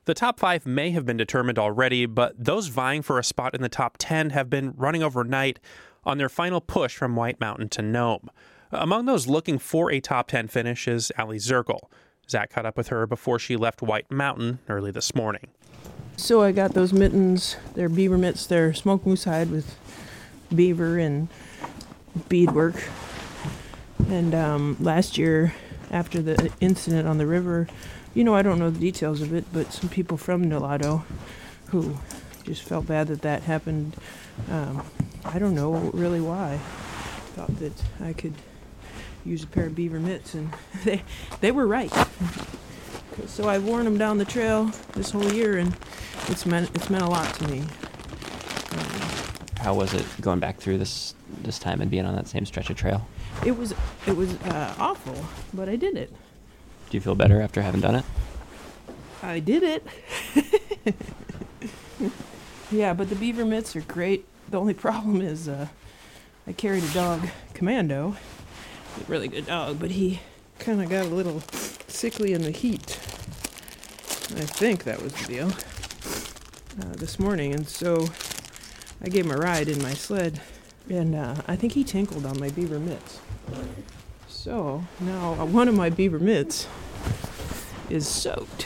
The 0.05 0.15
top 0.15 0.39
five 0.39 0.65
may 0.65 0.89
have 0.91 1.05
been 1.05 1.17
determined 1.17 1.59
already, 1.59 2.07
but 2.07 2.33
those 2.43 2.67
vying 2.67 3.03
for 3.03 3.19
a 3.19 3.23
spot 3.23 3.53
in 3.53 3.61
the 3.61 3.69
top 3.69 3.97
10 3.99 4.31
have 4.31 4.49
been 4.49 4.73
running 4.75 5.03
overnight 5.03 5.59
on 6.03 6.17
their 6.17 6.29
final 6.29 6.59
push 6.59 6.95
from 6.95 7.15
White 7.15 7.39
Mountain 7.39 7.69
to 7.69 7.83
Nome. 7.83 8.31
Among 8.71 9.05
those 9.05 9.27
looking 9.27 9.59
for 9.59 9.91
a 9.91 9.99
top 9.99 10.29
10 10.29 10.47
finish 10.47 10.87
is 10.87 11.11
Aliy 11.19 11.35
Zirkle. 11.35 11.81
Zach 12.27 12.49
caught 12.49 12.65
up 12.65 12.77
with 12.77 12.87
her 12.87 13.05
before 13.05 13.37
she 13.37 13.55
left 13.55 13.83
White 13.83 14.09
Mountain 14.09 14.57
early 14.67 14.89
this 14.89 15.13
morning. 15.13 15.49
So 16.17 16.41
I 16.41 16.51
got 16.51 16.73
those 16.73 16.93
mittens, 16.93 17.57
they're 17.75 17.89
beaver 17.89 18.17
mitts, 18.17 18.47
they're 18.47 18.73
smoked 18.73 19.05
moose 19.05 19.25
hide 19.25 19.51
with 19.51 19.77
beaver 20.53 20.97
and 20.97 21.27
beadwork. 22.27 22.75
And 24.09 24.33
um, 24.33 24.77
last 24.79 25.19
year, 25.19 25.53
after 25.91 26.23
the 26.23 26.51
incident 26.59 27.07
on 27.07 27.19
the 27.19 27.27
river, 27.27 27.67
you 28.13 28.23
know, 28.23 28.35
I 28.35 28.41
don't 28.41 28.59
know 28.59 28.69
the 28.69 28.79
details 28.79 29.21
of 29.21 29.33
it, 29.33 29.45
but 29.53 29.71
some 29.71 29.89
people 29.89 30.17
from 30.17 30.45
Nulato 30.45 31.03
who 31.67 31.97
just 32.43 32.63
felt 32.63 32.87
bad 32.87 33.07
that 33.07 33.21
that 33.21 33.43
happened. 33.43 33.95
Um, 34.49 34.83
I 35.23 35.39
don't 35.39 35.55
know 35.55 35.73
really 35.93 36.21
why. 36.21 36.59
Thought 37.35 37.57
that 37.59 37.73
I 38.01 38.13
could 38.13 38.33
use 39.23 39.43
a 39.43 39.47
pair 39.47 39.67
of 39.67 39.75
beaver 39.75 39.99
mitts, 39.99 40.33
and 40.33 40.53
they 40.83 41.03
they 41.39 41.51
were 41.51 41.67
right. 41.67 41.91
So 43.27 43.47
I've 43.47 43.63
worn 43.65 43.85
them 43.85 43.97
down 43.97 44.17
the 44.17 44.25
trail 44.25 44.71
this 44.93 45.11
whole 45.11 45.31
year, 45.31 45.57
and 45.57 45.75
it's 46.27 46.45
meant 46.45 46.69
it's 46.75 46.89
meant 46.89 47.03
a 47.03 47.09
lot 47.09 47.33
to 47.35 47.47
me. 47.47 47.59
Um, 47.59 47.67
How 49.59 49.73
was 49.73 49.93
it 49.93 50.05
going 50.19 50.39
back 50.39 50.57
through 50.57 50.77
this 50.77 51.15
this 51.43 51.59
time 51.59 51.81
and 51.81 51.89
being 51.89 52.05
on 52.05 52.15
that 52.15 52.27
same 52.27 52.45
stretch 52.45 52.69
of 52.69 52.75
trail? 52.75 53.07
It 53.45 53.57
was 53.57 53.73
it 54.07 54.15
was 54.15 54.33
uh, 54.41 54.75
awful, 54.77 55.15
but 55.53 55.69
I 55.69 55.75
did 55.75 55.95
it. 55.95 56.11
Do 56.91 56.97
you 56.97 57.01
feel 57.01 57.15
better 57.15 57.41
after 57.41 57.61
having 57.61 57.79
done 57.79 57.95
it? 57.95 58.05
I 59.23 59.39
did 59.39 59.63
it. 59.63 60.95
yeah, 62.71 62.93
but 62.93 63.07
the 63.07 63.15
beaver 63.15 63.45
mitts 63.45 63.77
are 63.77 63.81
great. 63.81 64.25
The 64.49 64.59
only 64.59 64.73
problem 64.73 65.21
is 65.21 65.47
uh, 65.47 65.69
I 66.45 66.51
carried 66.51 66.83
a 66.83 66.89
dog, 66.89 67.29
Commando, 67.53 68.17
a 68.99 69.09
really 69.09 69.29
good 69.29 69.45
dog, 69.45 69.79
but 69.79 69.91
he 69.91 70.19
kind 70.59 70.81
of 70.83 70.89
got 70.89 71.05
a 71.05 71.09
little 71.09 71.41
sickly 71.87 72.33
in 72.33 72.41
the 72.41 72.51
heat. 72.51 72.99
I 74.35 74.43
think 74.43 74.83
that 74.83 75.01
was 75.01 75.13
the 75.13 75.25
deal 75.27 75.47
uh, 76.81 76.93
this 76.97 77.17
morning, 77.19 77.53
and 77.53 77.69
so 77.69 78.09
I 79.01 79.07
gave 79.07 79.23
him 79.23 79.31
a 79.31 79.37
ride 79.37 79.69
in 79.69 79.81
my 79.81 79.93
sled, 79.93 80.41
and 80.89 81.15
uh, 81.15 81.35
I 81.47 81.55
think 81.55 81.71
he 81.71 81.85
tinkled 81.85 82.25
on 82.25 82.37
my 82.37 82.49
beaver 82.49 82.79
mitts. 82.79 83.21
So 84.41 84.83
now 84.99 85.33
uh, 85.39 85.45
one 85.45 85.67
of 85.67 85.75
my 85.75 85.91
beaver 85.91 86.17
mitts 86.17 86.67
is 87.91 88.07
soaked. 88.07 88.65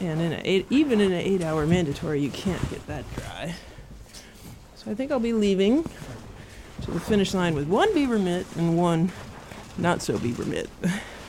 And 0.00 0.20
in 0.20 0.32
eight, 0.44 0.66
even 0.68 1.00
in 1.00 1.12
an 1.12 1.20
eight 1.20 1.44
hour 1.44 1.64
mandatory, 1.64 2.20
you 2.20 2.30
can't 2.30 2.68
get 2.68 2.84
that 2.88 3.04
dry. 3.14 3.54
So 4.74 4.90
I 4.90 4.94
think 4.94 5.12
I'll 5.12 5.20
be 5.20 5.32
leaving 5.32 5.84
to 6.82 6.90
the 6.90 6.98
finish 6.98 7.34
line 7.34 7.54
with 7.54 7.68
one 7.68 7.94
beaver 7.94 8.18
mitt 8.18 8.46
and 8.56 8.76
one 8.76 9.12
not 9.76 10.02
so 10.02 10.18
beaver 10.18 10.44
mitt. 10.44 10.68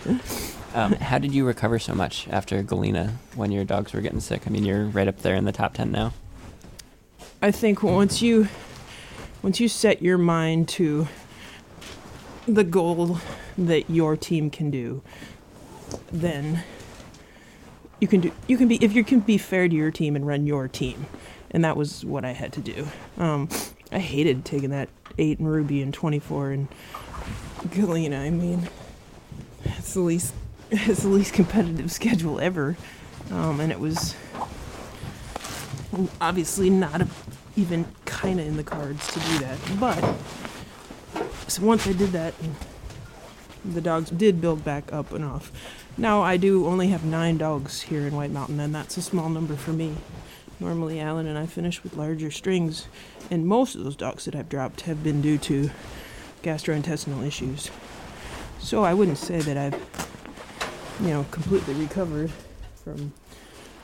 um, 0.74 0.94
how 0.94 1.20
did 1.20 1.32
you 1.32 1.46
recover 1.46 1.78
so 1.78 1.94
much 1.94 2.28
after 2.30 2.64
Galena 2.64 3.20
when 3.36 3.52
your 3.52 3.64
dogs 3.64 3.94
were 3.94 4.02
getting 4.02 4.22
sick? 4.22 4.48
I 4.48 4.50
mean, 4.50 4.66
you're 4.66 4.86
right 4.86 5.08
up 5.08 5.20
there 5.20 5.36
in 5.36 5.46
the 5.46 5.52
top 5.52 5.76
10 5.76 5.92
now. 5.92 6.14
I 7.44 7.52
think 7.52 7.84
once 7.84 8.24
you 8.24 8.48
once 9.44 9.60
you 9.60 9.68
set 9.68 10.02
your 10.02 10.18
mind 10.18 10.68
to 10.70 11.08
the 12.54 12.64
goal 12.64 13.20
that 13.58 13.90
your 13.90 14.16
team 14.18 14.50
can 14.50 14.72
do, 14.72 15.02
then 16.12 16.64
you 18.00 18.08
can 18.08 18.22
do 18.22 18.32
you 18.48 18.58
can 18.58 18.68
be 18.68 18.76
if 18.84 18.94
you 18.94 19.04
can 19.04 19.20
be 19.20 19.38
fair 19.38 19.68
to 19.68 19.76
your 19.76 19.92
team 19.92 20.16
and 20.16 20.26
run 20.26 20.48
your 20.48 20.68
team, 20.68 21.06
and 21.52 21.64
that 21.64 21.76
was 21.76 22.06
what 22.06 22.26
I 22.26 22.32
had 22.32 22.54
to 22.54 22.62
do. 22.62 22.88
Um, 23.18 23.50
I 23.92 24.00
hated 24.00 24.46
taking 24.46 24.70
that 24.70 24.90
eight 25.18 25.40
and 25.40 25.50
Ruby 25.50 25.82
and 25.82 25.94
24 25.94 26.52
and 26.52 26.68
Galena. 27.72 28.20
I 28.20 28.30
mean, 28.30 28.70
it's 29.66 29.94
the 29.94 30.02
least 30.02 30.34
it's 30.72 31.04
the 31.04 31.10
least 31.10 31.34
competitive 31.34 31.92
schedule 31.92 32.40
ever, 32.40 32.78
um, 33.32 33.60
and 33.60 33.72
it 33.72 33.80
was 33.80 34.16
obviously 36.22 36.70
not 36.70 37.02
a, 37.02 37.08
even 37.56 37.86
kind 38.06 38.40
of 38.40 38.48
in 38.48 38.58
the 38.58 38.64
cards 38.64 39.08
to 39.08 39.20
do 39.20 39.40
that. 39.40 39.58
But 39.80 40.04
so 41.50 41.64
once 41.64 41.88
I 41.88 41.94
did 41.94 42.12
that, 42.12 42.34
the 43.66 43.82
dogs 43.82 44.10
did 44.10 44.40
build 44.40 44.64
back 44.64 44.94
up 44.94 45.12
enough. 45.12 45.52
Now 45.98 46.22
I 46.22 46.38
do 46.38 46.66
only 46.68 46.88
have 46.90 47.04
nine 47.04 47.38
dogs 47.38 47.82
here 47.82 48.08
in 48.08 48.16
White 48.16 48.32
Mountain, 48.32 48.60
and 48.60 48.74
that's 48.74 48.98
a 48.98 49.02
small 49.02 49.30
number 49.30 49.56
for 49.56 49.72
me. 49.74 49.96
Normally, 50.60 51.00
Allen 51.00 51.28
and 51.28 51.38
I 51.38 51.46
finish 51.46 51.84
with 51.84 51.96
larger 51.96 52.32
strings, 52.32 52.88
and 53.32 53.46
most 53.46 53.76
of 53.76 53.84
those 53.84 53.96
dogs 53.96 54.26
that 54.26 54.36
I've 54.36 54.50
dropped 54.50 54.82
have 54.82 55.04
been 55.04 55.22
due 55.22 55.38
to 55.40 55.72
gastrointestinal 56.44 57.26
issues. 57.26 57.70
So 58.60 58.84
I 58.84 58.94
wouldn't 58.94 59.18
say 59.18 59.40
that 59.40 59.58
I've, 59.58 59.76
you 61.02 61.10
know, 61.10 61.26
completely 61.32 61.74
recovered 61.76 62.32
from 62.84 63.14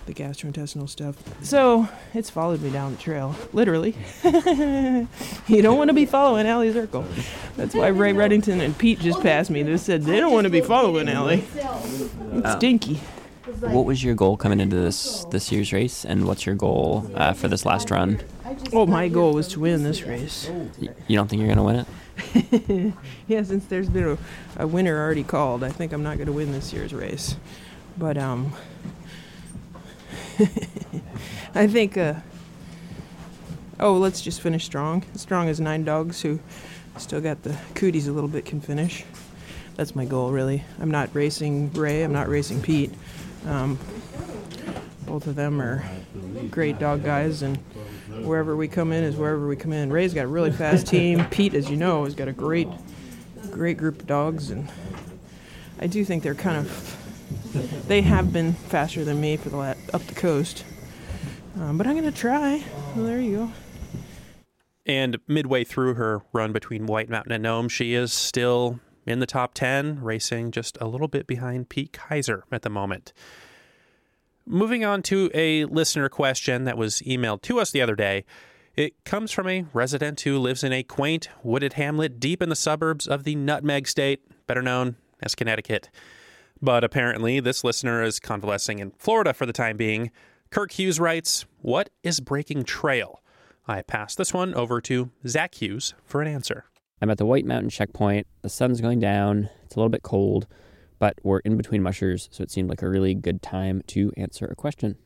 the 0.05 0.13
gastrointestinal 0.13 0.87
stuff. 0.87 1.15
So 1.43 1.87
it's 2.13 2.29
followed 2.29 2.61
me 2.61 2.69
down 2.69 2.91
the 2.95 3.01
trail, 3.01 3.35
literally. 3.53 3.95
you 4.23 5.61
don't 5.61 5.77
want 5.77 5.89
to 5.89 5.93
be 5.93 6.05
following 6.05 6.45
Aliy 6.45 6.73
Zirkle. 6.73 7.05
That's 7.57 7.73
why 7.73 7.87
Ray 7.87 8.13
Redington 8.13 8.61
and 8.63 8.77
Pete 8.77 8.99
just 8.99 9.21
passed 9.21 9.49
me. 9.49 9.63
They 9.63 9.77
said 9.77 10.03
they 10.03 10.19
don't 10.19 10.33
want 10.33 10.45
to 10.45 10.51
be 10.51 10.61
following 10.61 11.07
Aliy. 11.07 11.43
It's 12.37 12.45
Oh. 12.47 12.57
stinky. 12.57 12.99
What 13.61 13.85
was 13.85 14.03
your 14.03 14.15
goal 14.15 14.37
coming 14.37 14.59
into 14.59 14.75
this 14.75 15.23
this 15.25 15.51
year's 15.51 15.71
race, 15.71 16.03
and 16.03 16.25
what's 16.25 16.45
your 16.47 16.55
goal 16.55 17.09
uh, 17.15 17.33
for 17.33 17.47
this 17.47 17.63
last 17.65 17.91
run? 17.91 18.19
Well, 18.73 18.87
my 18.87 19.07
goal 19.07 19.33
was 19.33 19.47
to 19.49 19.59
win 19.59 19.83
this 19.83 20.01
race. 20.03 20.49
Y- 20.81 20.89
You 21.07 21.15
don't 21.15 21.27
think 21.29 21.39
you're 21.41 21.53
gonna 21.53 21.63
win 21.63 21.85
it? 22.67 22.93
yeah, 23.27 23.43
since 23.43 23.65
there's 23.65 23.89
been 23.89 24.17
a, 24.57 24.63
a 24.63 24.67
winner 24.67 24.97
already 24.99 25.23
called, 25.23 25.63
I 25.63 25.69
think 25.69 25.93
I'm 25.93 26.01
not 26.01 26.15
going 26.17 26.27
to 26.27 26.31
win 26.33 26.51
this 26.53 26.71
year's 26.73 26.93
race. 26.93 27.35
But 27.97 28.17
um, 28.17 28.53
I 31.55 31.67
think. 31.67 31.97
Uh, 31.97 32.15
oh, 33.79 33.93
let's 33.93 34.21
just 34.21 34.41
finish 34.41 34.65
strong. 34.65 35.03
Strong 35.15 35.49
as 35.49 35.59
nine 35.59 35.83
dogs 35.83 36.21
who 36.21 36.39
still 36.97 37.21
got 37.21 37.43
the 37.43 37.55
cooties 37.73 38.07
a 38.07 38.11
little 38.11 38.29
bit 38.29 38.45
can 38.45 38.61
finish. 38.61 39.03
That's 39.75 39.95
my 39.95 40.05
goal, 40.05 40.31
really. 40.31 40.63
I'm 40.79 40.91
not 40.91 41.09
racing 41.13 41.71
Ray. 41.73 42.03
I'm 42.03 42.13
not 42.13 42.29
racing 42.29 42.61
Pete. 42.61 42.93
Um, 43.45 43.77
both 45.05 45.27
of 45.27 45.35
them 45.35 45.61
are 45.61 45.83
great 46.49 46.79
dog 46.79 47.03
guys, 47.03 47.41
and 47.41 47.57
wherever 48.23 48.55
we 48.55 48.67
come 48.67 48.91
in 48.91 49.03
is 49.03 49.15
wherever 49.15 49.47
we 49.47 49.55
come 49.55 49.73
in. 49.73 49.91
Ray's 49.91 50.13
got 50.13 50.25
a 50.25 50.27
really 50.27 50.51
fast 50.51 50.87
team. 50.95 51.25
Pete, 51.25 51.53
as 51.53 51.69
you 51.69 51.77
know, 51.77 52.05
has 52.05 52.15
got 52.15 52.27
a 52.27 52.33
great, 52.33 52.67
great 53.51 53.77
group 53.77 53.99
of 53.99 54.07
dogs, 54.07 54.49
and 54.49 54.67
I 55.79 55.87
do 55.87 56.03
think 56.05 56.23
they're 56.23 56.35
kind 56.35 56.57
of, 56.57 56.94
they 57.87 58.01
have 58.01 58.33
been 58.33 58.53
faster 58.53 59.03
than 59.03 59.21
me 59.21 59.37
for 59.37 59.49
the 59.49 59.57
la- 59.57 59.75
up 59.93 60.01
the 60.07 60.15
coast. 60.15 60.65
Um, 61.59 61.77
but 61.77 61.87
I'm 61.87 61.95
gonna 61.95 62.11
try. 62.11 62.63
Well, 62.95 63.05
there 63.05 63.21
you 63.21 63.37
go. 63.37 63.51
And 64.85 65.17
midway 65.27 65.63
through 65.63 65.95
her 65.95 66.21
run 66.31 66.51
between 66.51 66.85
White 66.85 67.09
Mountain 67.09 67.31
and 67.31 67.43
Nome, 67.43 67.69
she 67.69 67.93
is 67.93 68.13
still 68.13 68.79
in 69.05 69.19
the 69.19 69.25
top 69.25 69.53
10, 69.53 70.01
racing 70.01 70.51
just 70.51 70.77
a 70.81 70.87
little 70.87 71.07
bit 71.07 71.27
behind 71.27 71.69
Pete 71.69 71.93
Kaiser 71.93 72.43
at 72.51 72.61
the 72.61 72.69
moment. 72.69 73.13
Moving 74.45 74.85
on 74.85 75.01
to 75.03 75.31
a 75.33 75.65
listener 75.65 76.09
question 76.09 76.65
that 76.65 76.77
was 76.77 77.01
emailed 77.01 77.41
to 77.43 77.59
us 77.59 77.71
the 77.71 77.81
other 77.81 77.95
day. 77.95 78.25
It 78.75 78.93
comes 79.05 79.31
from 79.31 79.47
a 79.47 79.65
resident 79.73 80.21
who 80.21 80.37
lives 80.37 80.63
in 80.63 80.73
a 80.73 80.83
quaint, 80.83 81.29
wooded 81.41 81.73
hamlet 81.73 82.19
deep 82.19 82.41
in 82.41 82.49
the 82.49 82.55
suburbs 82.55 83.07
of 83.07 83.23
the 83.23 83.35
Nutmeg 83.35 83.87
State, 83.87 84.21
better 84.45 84.61
known 84.61 84.97
as 85.21 85.33
Connecticut. 85.33 85.89
But 86.61 86.83
apparently, 86.83 87.39
this 87.39 87.63
listener 87.63 88.01
is 88.01 88.19
convalescing 88.19 88.79
in 88.79 88.91
Florida 88.97 89.33
for 89.33 89.45
the 89.45 89.53
time 89.53 89.77
being. 89.77 90.11
Kirk 90.49 90.71
Hughes 90.71 90.99
writes, 90.99 91.45
What 91.61 91.89
is 92.03 92.19
breaking 92.19 92.63
trail? 92.63 93.21
I 93.67 93.81
pass 93.81 94.15
this 94.15 94.33
one 94.33 94.53
over 94.53 94.79
to 94.81 95.09
Zach 95.27 95.55
Hughes 95.55 95.95
for 96.03 96.21
an 96.21 96.27
answer. 96.27 96.65
I'm 97.01 97.09
at 97.09 97.17
the 97.17 97.25
White 97.25 97.45
Mountain 97.45 97.71
checkpoint. 97.71 98.27
The 98.41 98.49
sun's 98.49 98.79
going 98.79 98.99
down. 98.99 99.49
It's 99.63 99.75
a 99.75 99.79
little 99.79 99.89
bit 99.89 100.03
cold, 100.03 100.47
but 100.97 101.19
we're 101.23 101.39
in 101.39 101.57
between 101.57 101.83
mushers, 101.83 102.29
so 102.31 102.43
it 102.43 102.51
seemed 102.51 102.69
like 102.69 102.81
a 102.81 102.89
really 102.89 103.15
good 103.15 103.41
time 103.41 103.81
to 103.87 104.11
answer 104.15 104.45
a 104.45 104.55
question. 104.55 104.97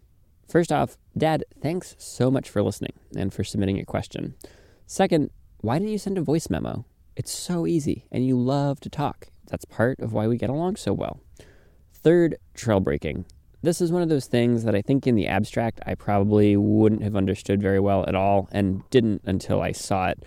First 0.48 0.72
off, 0.72 0.98
Dad, 1.18 1.46
thanks 1.62 1.96
so 1.98 2.30
much 2.30 2.50
for 2.50 2.62
listening 2.62 2.94
and 3.16 3.34
for 3.34 3.44
submitting 3.44 3.80
a 3.80 3.86
question. 3.86 4.36
Second, 4.86 5.30
why 5.62 5.78
didn't 5.78 5.92
you 5.92 5.98
send 5.98 6.18
a 6.18 6.22
voice 6.22 6.50
memo? 6.50 6.86
It's 7.16 7.32
so 7.32 7.68
easy, 7.68 8.06
and 8.12 8.26
you 8.26 8.40
love 8.40 8.80
to 8.82 8.90
talk. 8.90 9.28
That's 9.50 9.66
part 9.66 10.00
of 10.00 10.14
why 10.14 10.28
we 10.28 10.38
get 10.38 10.50
along 10.50 10.78
so 10.78 10.94
well. 10.94 11.20
Third, 11.94 12.38
trail 12.54 12.80
breaking. 12.80 13.26
This 13.62 13.82
is 13.82 13.92
one 13.92 14.02
of 14.02 14.10
those 14.10 14.28
things 14.28 14.64
that 14.64 14.76
I 14.76 14.82
think 14.82 15.06
in 15.06 15.16
the 15.16 15.28
abstract 15.28 15.82
I 15.86 15.96
probably 15.96 16.56
wouldn't 16.56 17.04
have 17.04 17.16
understood 17.16 17.62
very 17.62 17.80
well 17.80 18.06
at 18.08 18.16
all 18.16 18.48
and 18.52 18.90
didn't 18.90 19.22
until 19.26 19.62
I 19.62 19.74
saw 19.74 20.08
it 20.08 20.24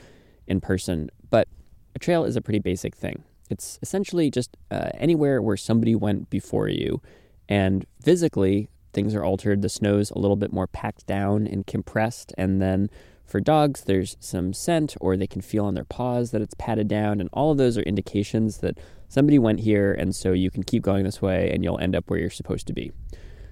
in 0.47 0.61
person. 0.61 1.11
But 1.31 1.49
a 1.95 1.99
trail 1.99 2.25
is 2.25 2.37
a 2.37 2.43
pretty 2.43 2.59
basic 2.59 2.95
thing. 2.95 3.25
It's 3.49 3.79
essentially 3.81 4.31
just 4.31 4.57
uh, 4.71 4.91
anywhere 4.95 5.41
where 5.41 5.57
somebody 5.57 5.95
went 5.95 6.31
before 6.31 6.69
you, 6.69 7.01
and 7.49 7.87
physically 8.03 8.69
things 8.93 9.15
are 9.15 9.25
altered. 9.25 9.63
The 9.63 9.69
snow's 9.69 10.11
a 10.11 10.19
little 10.19 10.37
bit 10.37 10.53
more 10.53 10.67
packed 10.67 11.07
down 11.07 11.47
and 11.47 11.67
compressed, 11.67 12.33
and 12.37 12.61
then 12.61 12.91
for 13.25 13.41
dogs, 13.41 13.85
there's 13.85 14.17
some 14.21 14.53
scent, 14.53 14.95
or 15.01 15.17
they 15.17 15.27
can 15.27 15.41
feel 15.41 15.65
on 15.65 15.75
their 15.75 15.85
paws 15.85 16.33
that 16.33 16.43
it's 16.43 16.55
patted 16.59 16.89
down, 16.89 17.21
and 17.21 17.31
all 17.33 17.51
of 17.51 17.59
those 17.59 17.79
are 17.79 17.83
indications 17.83 18.59
that 18.59 18.79
somebody 19.13 19.39
went 19.39 19.61
here, 19.61 19.93
and 19.93 20.17
so 20.17 20.33
you 20.33 20.51
can 20.51 20.63
keep 20.63 20.83
going 20.83 21.05
this 21.05 21.21
way, 21.21 21.51
and 21.53 21.63
you'll 21.63 21.79
end 21.79 21.95
up 21.95 22.09
where 22.09 22.19
you're 22.19 22.31
supposed 22.31 22.67
to 22.67 22.73
be. 22.73 22.91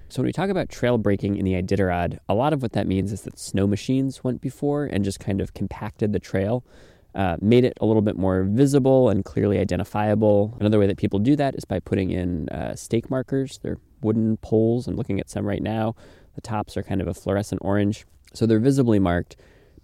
So 0.09 0.21
when 0.21 0.25
we 0.25 0.31
talk 0.31 0.49
about 0.49 0.69
trail 0.69 0.97
breaking 0.97 1.37
in 1.37 1.45
the 1.45 1.53
Iditarod, 1.53 2.17
a 2.27 2.33
lot 2.33 2.51
of 2.51 2.63
what 2.63 2.71
that 2.71 2.87
means 2.87 3.13
is 3.13 3.21
that 3.21 3.37
snow 3.37 3.67
machines 3.67 4.23
went 4.23 4.41
before 4.41 4.85
and 4.85 5.05
just 5.05 5.19
kind 5.19 5.39
of 5.39 5.53
compacted 5.53 6.13
the 6.13 6.19
trail, 6.19 6.65
uh, 7.13 7.37
made 7.41 7.63
it 7.63 7.77
a 7.79 7.85
little 7.85 8.01
bit 8.01 8.17
more 8.17 8.43
visible 8.43 9.07
and 9.09 9.23
clearly 9.23 9.59
identifiable. 9.59 10.57
Another 10.59 10.79
way 10.79 10.87
that 10.87 10.97
people 10.97 11.19
do 11.19 11.35
that 11.35 11.53
is 11.53 11.63
by 11.63 11.79
putting 11.79 12.09
in 12.09 12.49
uh, 12.49 12.75
stake 12.75 13.11
markers. 13.11 13.59
They're 13.61 13.77
wooden 14.01 14.37
poles. 14.37 14.87
I'm 14.87 14.95
looking 14.95 15.19
at 15.19 15.29
some 15.29 15.45
right 15.45 15.61
now. 15.61 15.93
The 16.33 16.41
tops 16.41 16.75
are 16.75 16.83
kind 16.83 17.01
of 17.01 17.07
a 17.07 17.13
fluorescent 17.13 17.61
orange, 17.63 18.05
so 18.33 18.47
they're 18.47 18.59
visibly 18.59 18.97
marked. 18.97 19.35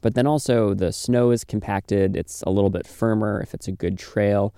But 0.02 0.16
then 0.16 0.26
also 0.26 0.74
the 0.74 0.92
snow 0.92 1.30
is 1.30 1.44
compacted. 1.44 2.18
It's 2.18 2.42
a 2.48 2.50
little 2.50 2.72
bit 2.72 2.88
firmer 2.88 3.42
if 3.42 3.54
it's 3.54 3.68
a 3.68 3.72
good 3.72 4.00
trail. 4.00 4.56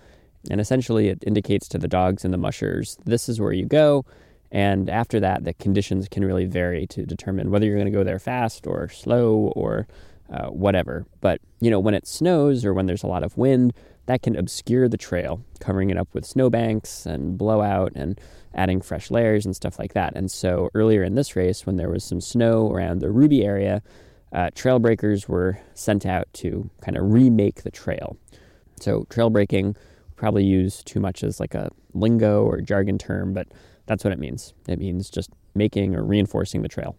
And 0.50 0.62
essentially, 0.62 1.10
it 1.10 1.24
indicates 1.26 1.68
to 1.70 1.78
the 1.78 1.88
dogs 1.88 2.24
and 2.24 2.34
the 2.34 2.38
mushers 2.38 2.98
this 3.06 3.28
is 3.28 3.40
where 3.40 3.52
you 3.52 3.66
go. 3.66 4.06
And 4.52 4.90
after 4.90 5.20
that, 5.20 5.44
the 5.44 5.54
conditions 5.54 6.08
can 6.10 6.26
really 6.26 6.46
vary 6.46 6.88
to 6.88 7.06
determine 7.06 7.52
whether 7.52 7.66
you're 7.66 7.76
going 7.76 7.86
to 7.86 7.92
go 7.92 8.04
there 8.04 8.20
fast 8.20 8.66
or 8.66 8.90
slow 8.90 9.52
or 9.56 9.88
uh, 10.32 10.48
whatever. 10.48 11.06
But, 11.22 11.42
you 11.60 11.70
know, 11.70 11.80
when 11.80 11.94
it 11.94 12.08
snows 12.08 12.66
or 12.66 12.74
when 12.74 12.86
there's 12.86 13.04
a 13.04 13.08
lot 13.08 13.24
of 13.24 13.38
wind, 13.38 13.74
that 14.08 14.24
can 14.24 14.36
obscure 14.36 14.88
the 14.88 14.98
trail, 14.98 15.42
covering 15.60 15.92
it 15.92 15.98
up 15.98 16.08
with 16.14 16.26
snowbanks 16.26 17.06
and 17.06 17.38
blowout 17.38 17.92
and 17.96 18.20
adding 18.56 18.82
fresh 18.82 19.12
layers 19.12 19.46
and 19.46 19.56
stuff 19.56 19.78
like 19.78 19.94
that. 19.94 20.14
And 20.16 20.32
so 20.32 20.70
earlier 20.74 21.04
in 21.04 21.14
this 21.14 21.36
race, 21.36 21.66
when 21.66 21.76
there 21.76 21.90
was 21.90 22.04
some 22.04 22.22
snow 22.22 22.72
around 22.72 23.00
the 23.00 23.12
Ruby 23.12 23.46
area, 23.46 23.84
uh, 24.34 24.50
trail 24.56 24.80
breakers 24.80 25.28
were 25.28 25.60
sent 25.76 26.08
out 26.08 26.28
to 26.34 26.70
kind 26.82 26.98
of 26.98 27.12
remake 27.12 27.62
the 27.62 27.72
trail. 27.72 28.18
So 28.80 29.06
trail 29.10 29.30
breaking 29.30 29.76
probably 30.20 30.44
use 30.44 30.84
too 30.84 31.00
much 31.00 31.24
as 31.24 31.40
like 31.40 31.56
a 31.56 31.70
lingo 31.94 32.44
or 32.44 32.60
jargon 32.60 32.98
term, 32.98 33.34
but 33.34 33.48
that's 33.86 34.04
what 34.04 34.12
it 34.12 34.20
means. 34.20 34.54
It 34.68 34.78
means 34.78 35.10
just 35.10 35.30
making 35.56 35.96
or 35.96 36.04
reinforcing 36.04 36.62
the 36.62 36.68
trail. 36.68 36.98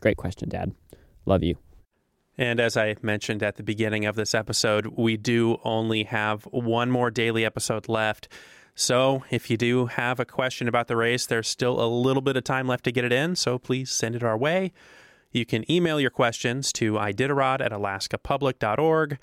Great 0.00 0.16
question, 0.16 0.48
Dad. 0.48 0.72
Love 1.26 1.42
you. 1.42 1.56
And 2.38 2.60
as 2.60 2.76
I 2.76 2.94
mentioned 3.02 3.42
at 3.42 3.56
the 3.56 3.64
beginning 3.64 4.06
of 4.06 4.14
this 4.14 4.34
episode, 4.34 4.86
we 4.96 5.16
do 5.16 5.58
only 5.64 6.04
have 6.04 6.44
one 6.44 6.90
more 6.90 7.10
daily 7.10 7.44
episode 7.44 7.88
left. 7.88 8.28
So 8.76 9.24
if 9.30 9.50
you 9.50 9.56
do 9.56 9.86
have 9.86 10.20
a 10.20 10.24
question 10.24 10.68
about 10.68 10.86
the 10.86 10.96
race, 10.96 11.26
there's 11.26 11.48
still 11.48 11.82
a 11.82 11.88
little 11.88 12.22
bit 12.22 12.36
of 12.36 12.44
time 12.44 12.68
left 12.68 12.84
to 12.84 12.92
get 12.92 13.04
it 13.04 13.12
in. 13.12 13.34
So 13.34 13.58
please 13.58 13.90
send 13.90 14.14
it 14.14 14.22
our 14.22 14.38
way. 14.38 14.72
You 15.32 15.44
can 15.44 15.68
email 15.70 16.00
your 16.00 16.10
questions 16.10 16.72
to 16.74 16.92
iditarod 16.92 17.60
at 17.60 17.72
alaskapublic.org. 17.72 19.18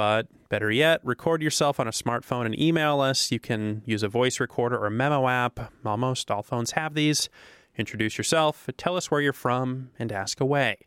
But 0.00 0.28
better 0.48 0.70
yet, 0.70 1.02
record 1.04 1.42
yourself 1.42 1.78
on 1.78 1.86
a 1.86 1.90
smartphone 1.90 2.46
and 2.46 2.58
email 2.58 3.02
us. 3.02 3.30
You 3.30 3.38
can 3.38 3.82
use 3.84 4.02
a 4.02 4.08
voice 4.08 4.40
recorder 4.40 4.82
or 4.82 4.88
memo 4.88 5.28
app. 5.28 5.70
Almost 5.84 6.30
all 6.30 6.42
phones 6.42 6.70
have 6.70 6.94
these. 6.94 7.28
Introduce 7.76 8.16
yourself, 8.16 8.66
tell 8.78 8.96
us 8.96 9.10
where 9.10 9.20
you're 9.20 9.34
from, 9.34 9.90
and 9.98 10.10
ask 10.10 10.40
away. 10.40 10.78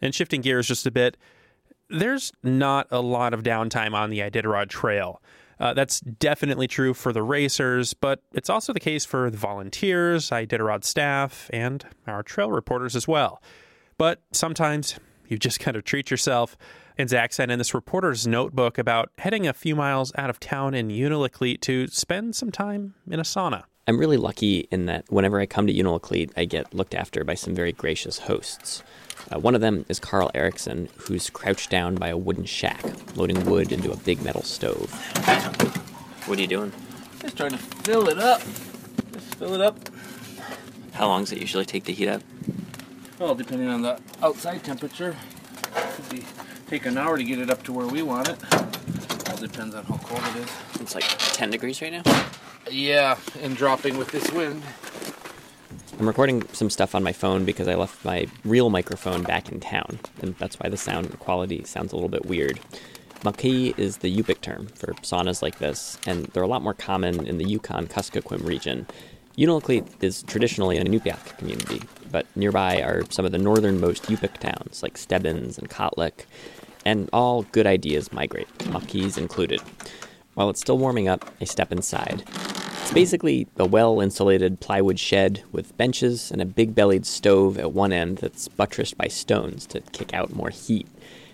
And 0.00 0.14
shifting 0.14 0.42
gears 0.42 0.68
just 0.68 0.86
a 0.86 0.92
bit, 0.92 1.16
there's 1.90 2.30
not 2.44 2.86
a 2.92 3.00
lot 3.00 3.34
of 3.34 3.42
downtime 3.42 3.94
on 3.94 4.10
the 4.10 4.20
Iditarod 4.20 4.68
Trail. 4.68 5.20
Uh, 5.58 5.74
that's 5.74 5.98
definitely 5.98 6.68
true 6.68 6.94
for 6.94 7.12
the 7.12 7.24
racers, 7.24 7.94
but 7.94 8.22
it's 8.32 8.48
also 8.48 8.72
the 8.72 8.78
case 8.78 9.04
for 9.04 9.28
the 9.28 9.36
volunteers, 9.36 10.30
Iditarod 10.30 10.84
staff, 10.84 11.50
and 11.52 11.84
our 12.06 12.22
trail 12.22 12.52
reporters 12.52 12.94
as 12.94 13.08
well. 13.08 13.42
But 13.98 14.22
sometimes 14.30 15.00
you 15.26 15.36
just 15.36 15.58
kind 15.58 15.76
of 15.76 15.82
treat 15.82 16.12
yourself. 16.12 16.56
And 16.96 17.10
Zach 17.10 17.32
sent 17.32 17.50
in 17.50 17.58
this 17.58 17.74
reporter's 17.74 18.24
notebook 18.24 18.78
about 18.78 19.10
heading 19.18 19.48
a 19.48 19.52
few 19.52 19.74
miles 19.74 20.12
out 20.16 20.30
of 20.30 20.38
town 20.38 20.74
in 20.74 20.88
Unalakleet 20.88 21.60
to 21.62 21.88
spend 21.88 22.36
some 22.36 22.52
time 22.52 22.94
in 23.10 23.18
a 23.18 23.24
sauna. 23.24 23.64
I'm 23.88 23.98
really 23.98 24.16
lucky 24.16 24.68
in 24.70 24.86
that 24.86 25.04
whenever 25.08 25.40
I 25.40 25.46
come 25.46 25.66
to 25.66 25.72
Unalakleet, 25.72 26.30
I 26.36 26.44
get 26.44 26.72
looked 26.72 26.94
after 26.94 27.24
by 27.24 27.34
some 27.34 27.54
very 27.54 27.72
gracious 27.72 28.20
hosts. 28.20 28.84
Uh, 29.30 29.40
one 29.40 29.56
of 29.56 29.60
them 29.60 29.84
is 29.88 29.98
Carl 29.98 30.30
Erickson, 30.34 30.88
who's 30.96 31.30
crouched 31.30 31.68
down 31.68 31.96
by 31.96 32.08
a 32.08 32.16
wooden 32.16 32.44
shack, 32.44 32.82
loading 33.16 33.44
wood 33.44 33.72
into 33.72 33.90
a 33.90 33.96
big 33.96 34.22
metal 34.22 34.42
stove. 34.42 34.90
What 36.26 36.38
are 36.38 36.40
you 36.40 36.46
doing? 36.46 36.72
Just 37.20 37.36
trying 37.36 37.50
to 37.50 37.58
fill 37.58 38.08
it 38.08 38.18
up. 38.18 38.40
Just 39.12 39.34
fill 39.34 39.54
it 39.54 39.60
up. 39.60 39.78
How 40.92 41.08
long 41.08 41.22
does 41.22 41.32
it 41.32 41.38
usually 41.38 41.64
take 41.64 41.84
to 41.84 41.92
heat 41.92 42.08
up? 42.08 42.22
Well, 43.18 43.34
depending 43.34 43.68
on 43.68 43.82
the 43.82 44.00
outside 44.22 44.62
temperature, 44.62 45.16
could 45.74 46.08
be 46.08 46.24
take 46.66 46.86
an 46.86 46.98
hour 46.98 47.16
to 47.16 47.24
get 47.24 47.38
it 47.38 47.50
up 47.50 47.62
to 47.64 47.72
where 47.72 47.86
we 47.86 48.02
want 48.02 48.28
it. 48.28 48.38
All 49.30 49.36
depends 49.36 49.74
on 49.74 49.84
how 49.84 49.96
cold 49.98 50.22
it 50.34 50.42
is. 50.42 50.80
It's 50.80 50.94
like 50.94 51.04
10 51.04 51.50
degrees 51.50 51.80
right 51.82 51.92
now? 51.92 52.02
Yeah, 52.70 53.18
and 53.42 53.56
dropping 53.56 53.98
with 53.98 54.08
this 54.08 54.30
wind. 54.32 54.62
I'm 55.98 56.06
recording 56.06 56.42
some 56.52 56.70
stuff 56.70 56.94
on 56.94 57.02
my 57.02 57.12
phone 57.12 57.44
because 57.44 57.68
I 57.68 57.74
left 57.74 58.04
my 58.04 58.26
real 58.44 58.70
microphone 58.70 59.22
back 59.22 59.52
in 59.52 59.60
town, 59.60 60.00
and 60.20 60.36
that's 60.38 60.58
why 60.58 60.68
the 60.68 60.76
sound 60.76 61.18
quality 61.20 61.62
sounds 61.64 61.92
a 61.92 61.96
little 61.96 62.08
bit 62.08 62.26
weird. 62.26 62.58
Maqi 63.20 63.78
is 63.78 63.98
the 63.98 64.14
Yupik 64.14 64.40
term 64.40 64.66
for 64.74 64.92
saunas 64.94 65.40
like 65.40 65.58
this, 65.58 65.98
and 66.06 66.26
they're 66.26 66.42
a 66.42 66.48
lot 66.48 66.62
more 66.62 66.74
common 66.74 67.26
in 67.26 67.38
the 67.38 67.44
Yukon 67.44 67.86
Kuskokwim 67.86 68.44
region. 68.44 68.86
Unalakleet 69.36 69.84
is 70.00 70.22
traditionally 70.22 70.76
an 70.76 70.86
Inupiaq 70.86 71.38
community, 71.38 71.82
but 72.12 72.24
nearby 72.36 72.80
are 72.80 73.02
some 73.10 73.24
of 73.24 73.32
the 73.32 73.38
northernmost 73.38 74.04
Yupik 74.04 74.38
towns 74.38 74.80
like 74.80 74.96
Stebbins 74.96 75.58
and 75.58 75.68
Kotlik, 75.68 76.26
and 76.84 77.10
all 77.12 77.42
good 77.50 77.66
ideas 77.66 78.12
migrate, 78.12 78.46
Maqis 78.58 79.18
included. 79.18 79.60
While 80.34 80.50
it's 80.50 80.60
still 80.60 80.78
warming 80.78 81.08
up, 81.08 81.28
I 81.40 81.46
step 81.46 81.72
inside. 81.72 82.22
It's 82.82 82.92
basically 82.92 83.48
a 83.56 83.64
well 83.64 84.00
insulated 84.00 84.60
plywood 84.60 85.00
shed 85.00 85.42
with 85.50 85.76
benches 85.76 86.30
and 86.30 86.40
a 86.40 86.46
big 86.46 86.72
bellied 86.72 87.04
stove 87.04 87.58
at 87.58 87.72
one 87.72 87.92
end 87.92 88.18
that's 88.18 88.46
buttressed 88.46 88.96
by 88.96 89.08
stones 89.08 89.66
to 89.66 89.80
kick 89.80 90.14
out 90.14 90.32
more 90.32 90.50
heat. 90.50 90.86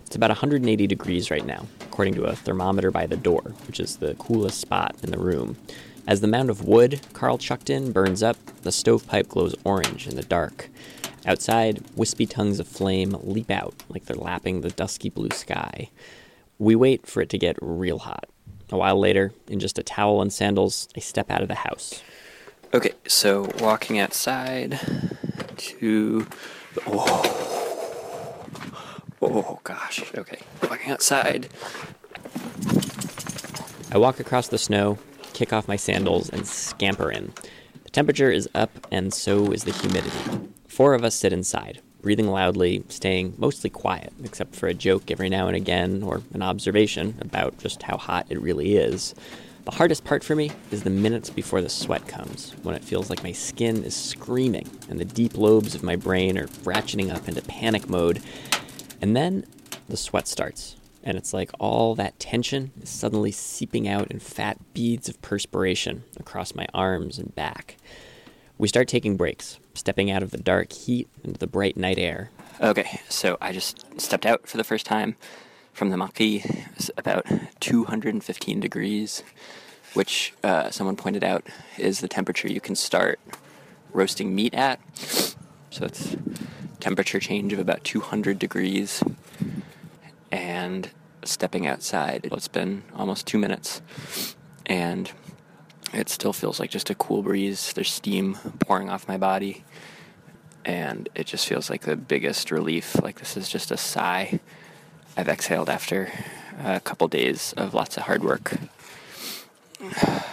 It's 0.06 0.16
about 0.16 0.30
180 0.30 0.86
degrees 0.86 1.30
right 1.30 1.44
now, 1.44 1.66
according 1.82 2.14
to 2.14 2.24
a 2.24 2.34
thermometer 2.34 2.90
by 2.90 3.06
the 3.06 3.16
door, 3.16 3.42
which 3.66 3.78
is 3.78 3.96
the 3.96 4.14
coolest 4.14 4.58
spot 4.58 4.96
in 5.02 5.10
the 5.10 5.18
room. 5.18 5.56
As 6.06 6.20
the 6.20 6.26
mound 6.26 6.50
of 6.50 6.64
wood 6.64 7.00
Carl 7.12 7.38
chucked 7.38 7.70
in 7.70 7.92
burns 7.92 8.22
up, 8.22 8.36
the 8.62 8.72
stovepipe 8.72 9.28
glows 9.28 9.54
orange 9.64 10.06
in 10.06 10.16
the 10.16 10.22
dark. 10.22 10.68
Outside, 11.26 11.84
wispy 11.96 12.26
tongues 12.26 12.58
of 12.60 12.66
flame 12.66 13.16
leap 13.22 13.50
out 13.50 13.74
like 13.88 14.06
they're 14.06 14.16
lapping 14.16 14.60
the 14.60 14.70
dusky 14.70 15.10
blue 15.10 15.30
sky. 15.30 15.90
We 16.58 16.74
wait 16.74 17.06
for 17.06 17.20
it 17.20 17.28
to 17.30 17.38
get 17.38 17.56
real 17.60 18.00
hot. 18.00 18.26
A 18.70 18.76
while 18.76 18.98
later, 18.98 19.32
in 19.48 19.60
just 19.60 19.78
a 19.78 19.82
towel 19.82 20.22
and 20.22 20.32
sandals, 20.32 20.88
I 20.96 21.00
step 21.00 21.30
out 21.30 21.42
of 21.42 21.48
the 21.48 21.56
house. 21.56 22.02
Okay, 22.72 22.92
so 23.06 23.50
walking 23.58 23.98
outside 23.98 24.78
to. 25.56 26.26
Oh, 26.86 28.46
oh 29.20 29.60
gosh. 29.64 30.04
Okay, 30.14 30.38
walking 30.62 30.92
outside. 30.92 31.48
I 33.92 33.98
walk 33.98 34.20
across 34.20 34.46
the 34.48 34.58
snow, 34.58 34.98
kick 35.40 35.54
off 35.54 35.66
my 35.66 35.76
sandals, 35.76 36.28
and 36.28 36.46
scamper 36.46 37.10
in. 37.10 37.32
The 37.84 37.90
temperature 37.90 38.30
is 38.30 38.46
up, 38.54 38.86
and 38.92 39.14
so 39.14 39.52
is 39.52 39.64
the 39.64 39.72
humidity. 39.72 40.50
Four 40.68 40.92
of 40.92 41.02
us 41.02 41.14
sit 41.14 41.32
inside, 41.32 41.80
breathing 42.02 42.28
loudly, 42.28 42.84
staying 42.90 43.36
mostly 43.38 43.70
quiet, 43.70 44.12
except 44.22 44.54
for 44.54 44.66
a 44.66 44.74
joke 44.74 45.10
every 45.10 45.30
now 45.30 45.46
and 45.46 45.56
again 45.56 46.02
or 46.02 46.20
an 46.34 46.42
observation 46.42 47.14
about 47.22 47.56
just 47.56 47.82
how 47.84 47.96
hot 47.96 48.26
it 48.28 48.38
really 48.38 48.76
is. 48.76 49.14
The 49.64 49.70
hardest 49.70 50.04
part 50.04 50.22
for 50.22 50.36
me 50.36 50.52
is 50.70 50.82
the 50.82 50.90
minutes 50.90 51.30
before 51.30 51.62
the 51.62 51.70
sweat 51.70 52.06
comes, 52.06 52.54
when 52.62 52.74
it 52.74 52.84
feels 52.84 53.08
like 53.08 53.22
my 53.22 53.32
skin 53.32 53.82
is 53.82 53.96
screaming 53.96 54.68
and 54.90 55.00
the 55.00 55.06
deep 55.06 55.38
lobes 55.38 55.74
of 55.74 55.82
my 55.82 55.96
brain 55.96 56.36
are 56.36 56.48
ratcheting 56.64 57.10
up 57.10 57.28
into 57.28 57.40
panic 57.40 57.88
mode. 57.88 58.20
And 59.00 59.16
then 59.16 59.46
the 59.88 59.96
sweat 59.96 60.28
starts, 60.28 60.76
and 61.02 61.16
it's 61.16 61.32
like 61.32 61.50
all 61.58 61.94
that 61.94 62.18
tension 62.18 62.72
is 62.82 62.88
suddenly 62.88 63.30
seeping 63.30 63.88
out 63.88 64.10
in 64.10 64.18
fat 64.18 64.58
beads 64.74 65.08
of 65.08 65.20
perspiration 65.22 66.04
across 66.18 66.54
my 66.54 66.66
arms 66.74 67.18
and 67.18 67.34
back. 67.34 67.76
We 68.58 68.68
start 68.68 68.88
taking 68.88 69.16
breaks, 69.16 69.58
stepping 69.74 70.10
out 70.10 70.22
of 70.22 70.30
the 70.30 70.38
dark 70.38 70.72
heat 70.72 71.08
into 71.24 71.38
the 71.38 71.46
bright 71.46 71.76
night 71.76 71.98
air. 71.98 72.30
Okay, 72.60 73.00
so 73.08 73.38
I 73.40 73.52
just 73.52 73.84
stepped 73.98 74.26
out 74.26 74.46
for 74.46 74.58
the 74.58 74.64
first 74.64 74.84
time 74.84 75.16
from 75.72 75.88
the 75.88 75.96
Maqi. 75.96 76.44
It's 76.76 76.90
about 76.98 77.26
215 77.60 78.60
degrees, 78.60 79.22
which 79.94 80.34
uh, 80.44 80.70
someone 80.70 80.96
pointed 80.96 81.24
out 81.24 81.46
is 81.78 82.00
the 82.00 82.08
temperature 82.08 82.48
you 82.48 82.60
can 82.60 82.76
start 82.76 83.18
roasting 83.92 84.34
meat 84.34 84.52
at. 84.52 84.78
So 85.70 85.86
it's 85.86 86.16
temperature 86.80 87.20
change 87.20 87.52
of 87.52 87.58
about 87.58 87.82
200 87.84 88.38
degrees. 88.38 89.02
And 90.32 90.90
stepping 91.24 91.66
outside, 91.66 92.28
it's 92.30 92.48
been 92.48 92.82
almost 92.94 93.26
two 93.26 93.38
minutes. 93.38 93.82
And 94.66 95.10
it 95.92 96.08
still 96.08 96.32
feels 96.32 96.60
like 96.60 96.70
just 96.70 96.90
a 96.90 96.94
cool 96.94 97.22
breeze. 97.22 97.72
There's 97.72 97.90
steam 97.90 98.34
pouring 98.60 98.88
off 98.88 99.08
my 99.08 99.16
body. 99.16 99.64
And 100.64 101.08
it 101.14 101.26
just 101.26 101.46
feels 101.46 101.70
like 101.70 101.82
the 101.82 101.96
biggest 101.96 102.50
relief. 102.50 103.00
Like 103.02 103.18
this 103.18 103.36
is 103.36 103.48
just 103.48 103.70
a 103.70 103.76
sigh 103.76 104.40
I've 105.16 105.28
exhaled 105.28 105.68
after 105.68 106.12
a 106.62 106.80
couple 106.80 107.08
days 107.08 107.52
of 107.56 107.74
lots 107.74 107.96
of 107.96 108.04
hard 108.04 108.22
work. 108.22 108.54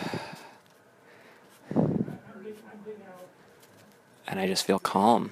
And 4.29 4.41
I 4.41 4.47
just 4.47 4.65
feel 4.65 4.77
calm. 4.77 5.31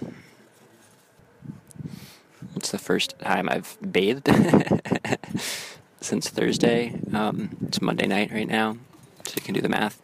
It's 2.65 2.71
the 2.71 2.79
first 2.79 3.19
time 3.19 3.47
I've 3.47 3.77
bathed 3.91 4.27
since 6.01 6.29
Thursday. 6.29 6.99
Um, 7.13 7.55
it's 7.67 7.79
Monday 7.79 8.07
night 8.07 8.31
right 8.31 8.47
now, 8.47 8.77
so 9.23 9.33
you 9.35 9.43
can 9.43 9.53
do 9.53 9.61
the 9.61 9.69
math. 9.69 10.01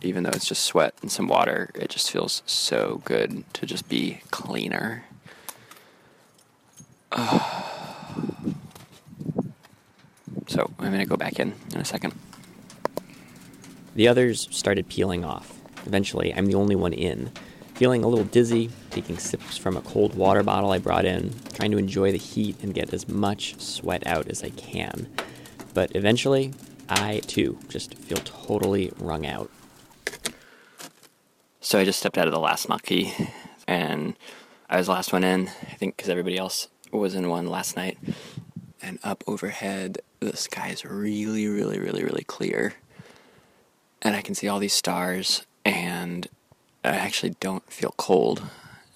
Even 0.00 0.22
though 0.22 0.30
it's 0.30 0.46
just 0.46 0.64
sweat 0.64 0.94
and 1.02 1.12
some 1.12 1.28
water, 1.28 1.68
it 1.74 1.90
just 1.90 2.10
feels 2.10 2.42
so 2.46 3.02
good 3.04 3.44
to 3.52 3.66
just 3.66 3.90
be 3.90 4.22
cleaner. 4.30 5.04
So 10.46 10.70
I'm 10.78 10.86
going 10.86 10.98
to 10.98 11.04
go 11.04 11.16
back 11.16 11.38
in 11.38 11.52
in 11.74 11.80
a 11.80 11.84
second. 11.84 12.14
The 13.94 14.08
others 14.08 14.48
started 14.50 14.88
peeling 14.88 15.24
off. 15.26 15.60
Eventually, 15.86 16.34
I'm 16.34 16.46
the 16.46 16.54
only 16.54 16.74
one 16.74 16.92
in, 16.94 17.30
feeling 17.80 18.04
a 18.04 18.06
little 18.06 18.26
dizzy, 18.26 18.68
taking 18.90 19.16
sips 19.16 19.56
from 19.56 19.74
a 19.74 19.80
cold 19.80 20.14
water 20.14 20.42
bottle 20.42 20.70
I 20.70 20.76
brought 20.76 21.06
in, 21.06 21.32
trying 21.54 21.70
to 21.70 21.78
enjoy 21.78 22.12
the 22.12 22.18
heat 22.18 22.62
and 22.62 22.74
get 22.74 22.92
as 22.92 23.08
much 23.08 23.58
sweat 23.58 24.06
out 24.06 24.28
as 24.28 24.44
I 24.44 24.50
can. 24.50 25.10
But 25.72 25.96
eventually, 25.96 26.52
I 26.90 27.20
too 27.20 27.58
just 27.70 27.94
feel 27.94 28.18
totally 28.18 28.92
wrung 28.98 29.24
out. 29.24 29.50
So 31.62 31.78
I 31.78 31.86
just 31.86 31.98
stepped 31.98 32.18
out 32.18 32.26
of 32.26 32.34
the 32.34 32.38
last 32.38 32.68
Maqi, 32.68 33.30
and 33.66 34.14
I 34.68 34.76
was 34.76 34.84
the 34.84 34.92
last 34.92 35.14
one 35.14 35.24
in, 35.24 35.48
I 35.48 35.74
think 35.76 35.96
because 35.96 36.10
everybody 36.10 36.36
else 36.36 36.68
was 36.92 37.14
in 37.14 37.30
one 37.30 37.46
last 37.46 37.78
night. 37.78 37.96
And 38.82 38.98
up 39.02 39.24
overhead, 39.26 40.00
the 40.20 40.36
sky 40.36 40.68
is 40.68 40.84
really, 40.84 41.48
really, 41.48 41.78
really, 41.78 42.04
really 42.04 42.24
clear. 42.24 42.74
And 44.02 44.14
I 44.14 44.20
can 44.20 44.34
see 44.34 44.48
all 44.48 44.58
these 44.58 44.74
stars, 44.74 45.46
and 45.64 46.28
I 46.84 46.90
actually 46.90 47.36
don't 47.40 47.70
feel 47.70 47.94
cold. 47.96 48.42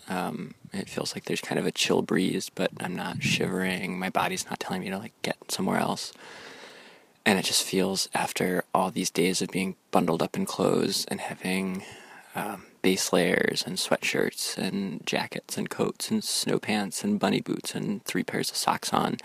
Um, 0.09 0.55
it 0.73 0.89
feels 0.89 1.15
like 1.15 1.25
there's 1.25 1.41
kind 1.41 1.59
of 1.59 1.67
a 1.67 1.73
chill 1.73 2.03
breeze, 2.03 2.51
but 2.55 2.71
I'm 2.81 2.97
not 2.97 3.23
shivering. 3.23 3.99
My 3.99 4.11
body's 4.11 4.47
not 4.47 4.61
telling 4.61 4.83
me 4.83 4.91
to 4.91 4.99
like 4.99 5.13
get 5.23 5.37
somewhere 5.51 5.79
else. 5.79 6.13
And 7.27 7.39
it 7.39 7.45
just 7.45 7.63
feels 7.63 8.09
after 8.15 8.65
all 8.75 8.91
these 8.91 9.11
days 9.11 9.41
of 9.41 9.51
being 9.51 9.77
bundled 9.91 10.23
up 10.23 10.37
in 10.37 10.45
clothes 10.45 11.07
and 11.07 11.21
having 11.21 11.85
um, 12.35 12.65
base 12.83 13.13
layers 13.13 13.65
and 13.67 13.79
sweatshirts 13.79 14.59
and 14.59 15.07
jackets 15.07 15.57
and 15.57 15.71
coats 15.71 16.11
and 16.11 16.23
snow 16.23 16.59
pants 16.59 17.03
and 17.03 17.19
bunny 17.19 17.41
boots 17.41 17.75
and 17.75 18.05
three 18.05 18.23
pairs 18.23 18.51
of 18.51 18.57
socks 18.57 18.93
on 18.93 19.17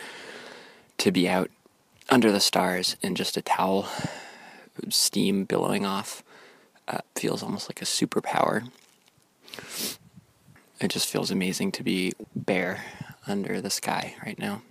to 0.98 1.12
be 1.12 1.28
out 1.28 1.50
under 2.10 2.32
the 2.32 2.39
stars 2.39 2.95
in 3.02 3.15
just 3.15 3.36
a 3.36 3.41
towel, 3.41 3.88
steam 4.89 5.43
billowing 5.43 5.86
off, 5.86 6.24
uh, 6.89 6.99
feels 7.15 7.43
almost 7.43 7.69
like 7.69 7.82
a 7.82 7.86
superpower. 7.86 8.69
It 10.82 10.89
just 10.89 11.08
feels 11.08 11.30
amazing 11.32 11.71
to 11.73 11.84
be 11.84 12.13
bare 12.36 12.84
under 13.28 13.62
the 13.62 13.69
sky 13.69 14.15
right 14.25 14.39
now. 14.39 14.62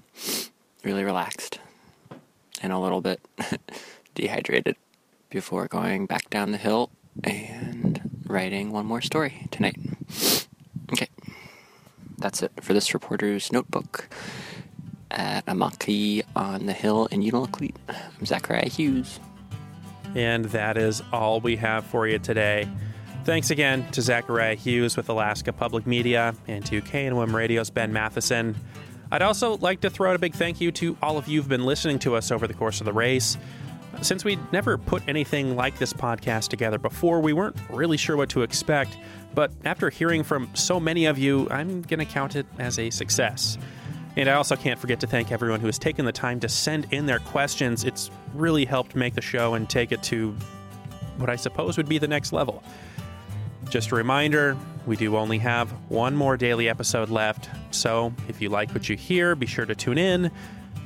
Really 0.83 1.05
relaxed 1.05 1.61
and 2.63 2.73
a 2.73 2.79
little 2.79 3.01
bit 3.01 3.21
dehydrated 4.15 4.77
before 5.31 5.69
going 5.69 6.07
back 6.07 6.29
down 6.31 6.51
the 6.51 6.59
hill 6.59 6.91
and 7.23 8.23
writing 8.27 8.73
one 8.73 8.87
more 8.87 9.01
story 9.03 9.47
tonight. 9.51 9.77
Okay, 10.93 11.09
that's 12.17 12.43
it 12.43 12.53
for 12.61 12.73
this 12.73 12.95
reporter's 12.95 13.53
notebook. 13.53 14.09
at 15.11 15.47
Amaki 15.47 16.23
on 16.37 16.67
the 16.67 16.73
hill 16.73 17.07
in 17.07 17.23
Unalakleet. 17.23 17.75
I'm 17.89 18.27
Zachariah 18.27 18.69
Hughes. 18.69 19.21
And 20.15 20.47
that 20.47 20.77
is 20.77 21.03
all 21.13 21.41
we 21.41 21.57
have 21.57 21.85
for 21.85 22.07
you 22.07 22.19
today. 22.19 22.69
Thanks 23.25 23.51
again 23.51 23.91
to 23.91 24.01
Zachariah 24.01 24.55
Hughes 24.55 24.97
with 24.97 25.09
Alaska 25.09 25.53
Public 25.53 25.87
Media 25.87 26.35
and 26.47 26.65
to 26.67 26.81
KNOM 26.81 27.35
Radio's 27.35 27.69
Ben 27.69 27.93
Matheson. 27.93 28.57
I'd 29.13 29.23
also 29.23 29.57
like 29.59 29.81
to 29.83 29.91
throw 29.91 30.11
out 30.11 30.17
a 30.17 30.19
big 30.19 30.35
thank 30.35 30.61
you 30.61 30.73
to 30.73 30.97
all 31.03 31.19
of 31.19 31.29
you 31.29 31.41
who've 31.41 31.49
been 31.49 31.65
listening 31.65 31.99
to 32.01 32.15
us 32.15 32.31
over 32.31 32.47
the 32.47 32.55
course 32.55 32.81
of 32.81 32.87
the 32.87 32.93
race. 32.93 33.37
Since 34.03 34.25
we'd 34.25 34.41
never 34.53 34.79
put 34.79 35.03
anything 35.09 35.57
like 35.57 35.79
this 35.79 35.93
podcast 35.93 36.49
together 36.49 36.79
before, 36.79 37.21
we 37.21 37.33
weren't 37.33 37.57
really 37.71 37.97
sure 37.97 38.17
what 38.17 38.29
to 38.31 38.43
expect. 38.43 38.97
But 39.35 39.51
after 39.65 39.91
hearing 39.91 40.23
from 40.23 40.51
so 40.55 40.79
many 40.79 41.07
of 41.07 41.19
you, 41.19 41.49
I'm 41.51 41.83
going 41.83 41.99
to 41.99 42.05
count 42.05 42.37
it 42.37 42.47
as 42.59 42.79
a 42.79 42.91
success. 42.91 43.59
And 44.17 44.29
I 44.29 44.33
also 44.33 44.57
can't 44.57 44.79
forget 44.79 45.01
to 45.01 45.07
thank 45.07 45.31
everyone 45.31 45.61
who 45.61 45.67
has 45.67 45.79
taken 45.79 46.05
the 46.05 46.13
time 46.13 46.41
to 46.41 46.49
send 46.49 46.93
in 46.93 47.07
their 47.07 47.21
questions. 47.21 47.85
It's 47.85 48.11
really 48.35 48.65
helped 48.65 48.97
make 48.97 49.15
the 49.15 49.21
show 49.21 49.55
and 49.55 49.69
take 49.69 49.93
it 49.93 50.03
to 50.05 50.35
what 51.19 51.31
I 51.31 51.37
suppose 51.37 51.77
would 51.77 51.89
be 51.89 51.99
the 51.99 52.09
next 52.09 52.33
level. 52.33 52.63
Just 53.69 53.91
a 53.91 53.95
reminder 53.95 54.57
we 54.87 54.97
do 54.97 55.17
only 55.17 55.39
have 55.39 55.71
one 55.91 56.17
more 56.17 56.37
daily 56.37 56.69
episode 56.69 57.11
left, 57.11 57.51
so 57.71 58.15
if 58.29 58.41
you 58.41 58.49
like 58.49 58.71
what 58.71 58.89
you 58.89 58.97
hear, 58.97 59.35
be 59.35 59.47
sure 59.47 59.67
to 59.67 59.75
tune 59.75 59.99
in. 59.99 60.31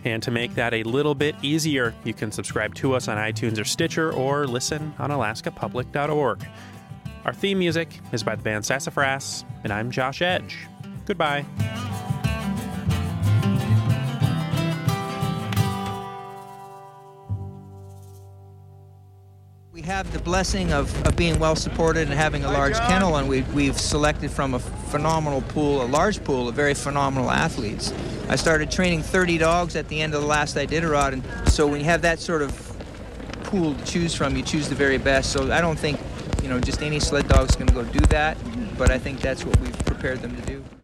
And 0.04 0.20
to 0.24 0.32
make 0.32 0.56
that 0.56 0.74
a 0.74 0.82
little 0.82 1.14
bit 1.14 1.36
easier, 1.42 1.94
you 2.02 2.12
can 2.12 2.32
subscribe 2.32 2.74
to 2.76 2.94
us 2.94 3.06
on 3.06 3.16
iTunes 3.18 3.60
or 3.60 3.64
Stitcher 3.64 4.12
or 4.12 4.48
listen 4.48 4.92
on 4.98 5.10
alaskapublic.org. 5.10 6.44
Our 7.24 7.32
theme 7.32 7.60
music 7.60 8.00
is 8.10 8.24
by 8.24 8.34
the 8.34 8.42
band 8.42 8.66
Sassafras, 8.66 9.44
and 9.62 9.72
I'm 9.72 9.92
Josh 9.92 10.20
Edge. 10.20 10.66
Goodbye. 11.06 11.44
Have 19.92 20.10
the 20.14 20.18
blessing 20.20 20.72
of, 20.72 21.06
of 21.06 21.14
being 21.16 21.38
well 21.38 21.54
supported 21.54 22.08
and 22.08 22.18
having 22.18 22.44
a 22.44 22.50
large 22.50 22.78
kennel, 22.88 23.16
and 23.16 23.28
we, 23.28 23.42
we've 23.54 23.78
selected 23.78 24.30
from 24.30 24.54
a 24.54 24.58
phenomenal 24.58 25.42
pool, 25.42 25.82
a 25.82 25.84
large 25.84 26.24
pool 26.24 26.48
of 26.48 26.54
very 26.54 26.72
phenomenal 26.72 27.30
athletes. 27.30 27.92
I 28.26 28.36
started 28.36 28.70
training 28.70 29.02
30 29.02 29.36
dogs 29.36 29.76
at 29.76 29.88
the 29.88 30.00
end 30.00 30.14
of 30.14 30.22
the 30.22 30.26
last 30.26 30.56
Iditarod, 30.56 31.12
and 31.12 31.48
so 31.52 31.66
when 31.66 31.80
you 31.80 31.84
have 31.84 32.00
that 32.02 32.20
sort 32.20 32.40
of 32.40 32.50
pool 33.44 33.74
to 33.74 33.84
choose 33.84 34.14
from, 34.14 34.34
you 34.34 34.42
choose 34.42 34.66
the 34.66 34.74
very 34.74 34.96
best. 34.96 35.30
So 35.30 35.52
I 35.52 35.60
don't 35.60 35.78
think, 35.78 36.00
you 36.42 36.48
know, 36.48 36.58
just 36.58 36.80
any 36.80 36.98
sled 36.98 37.28
dog's 37.28 37.54
going 37.54 37.68
to 37.68 37.74
go 37.74 37.84
do 37.84 38.00
that, 38.06 38.38
but 38.78 38.90
I 38.90 38.98
think 38.98 39.20
that's 39.20 39.44
what 39.44 39.60
we've 39.60 39.78
prepared 39.84 40.22
them 40.22 40.34
to 40.34 40.42
do. 40.42 40.64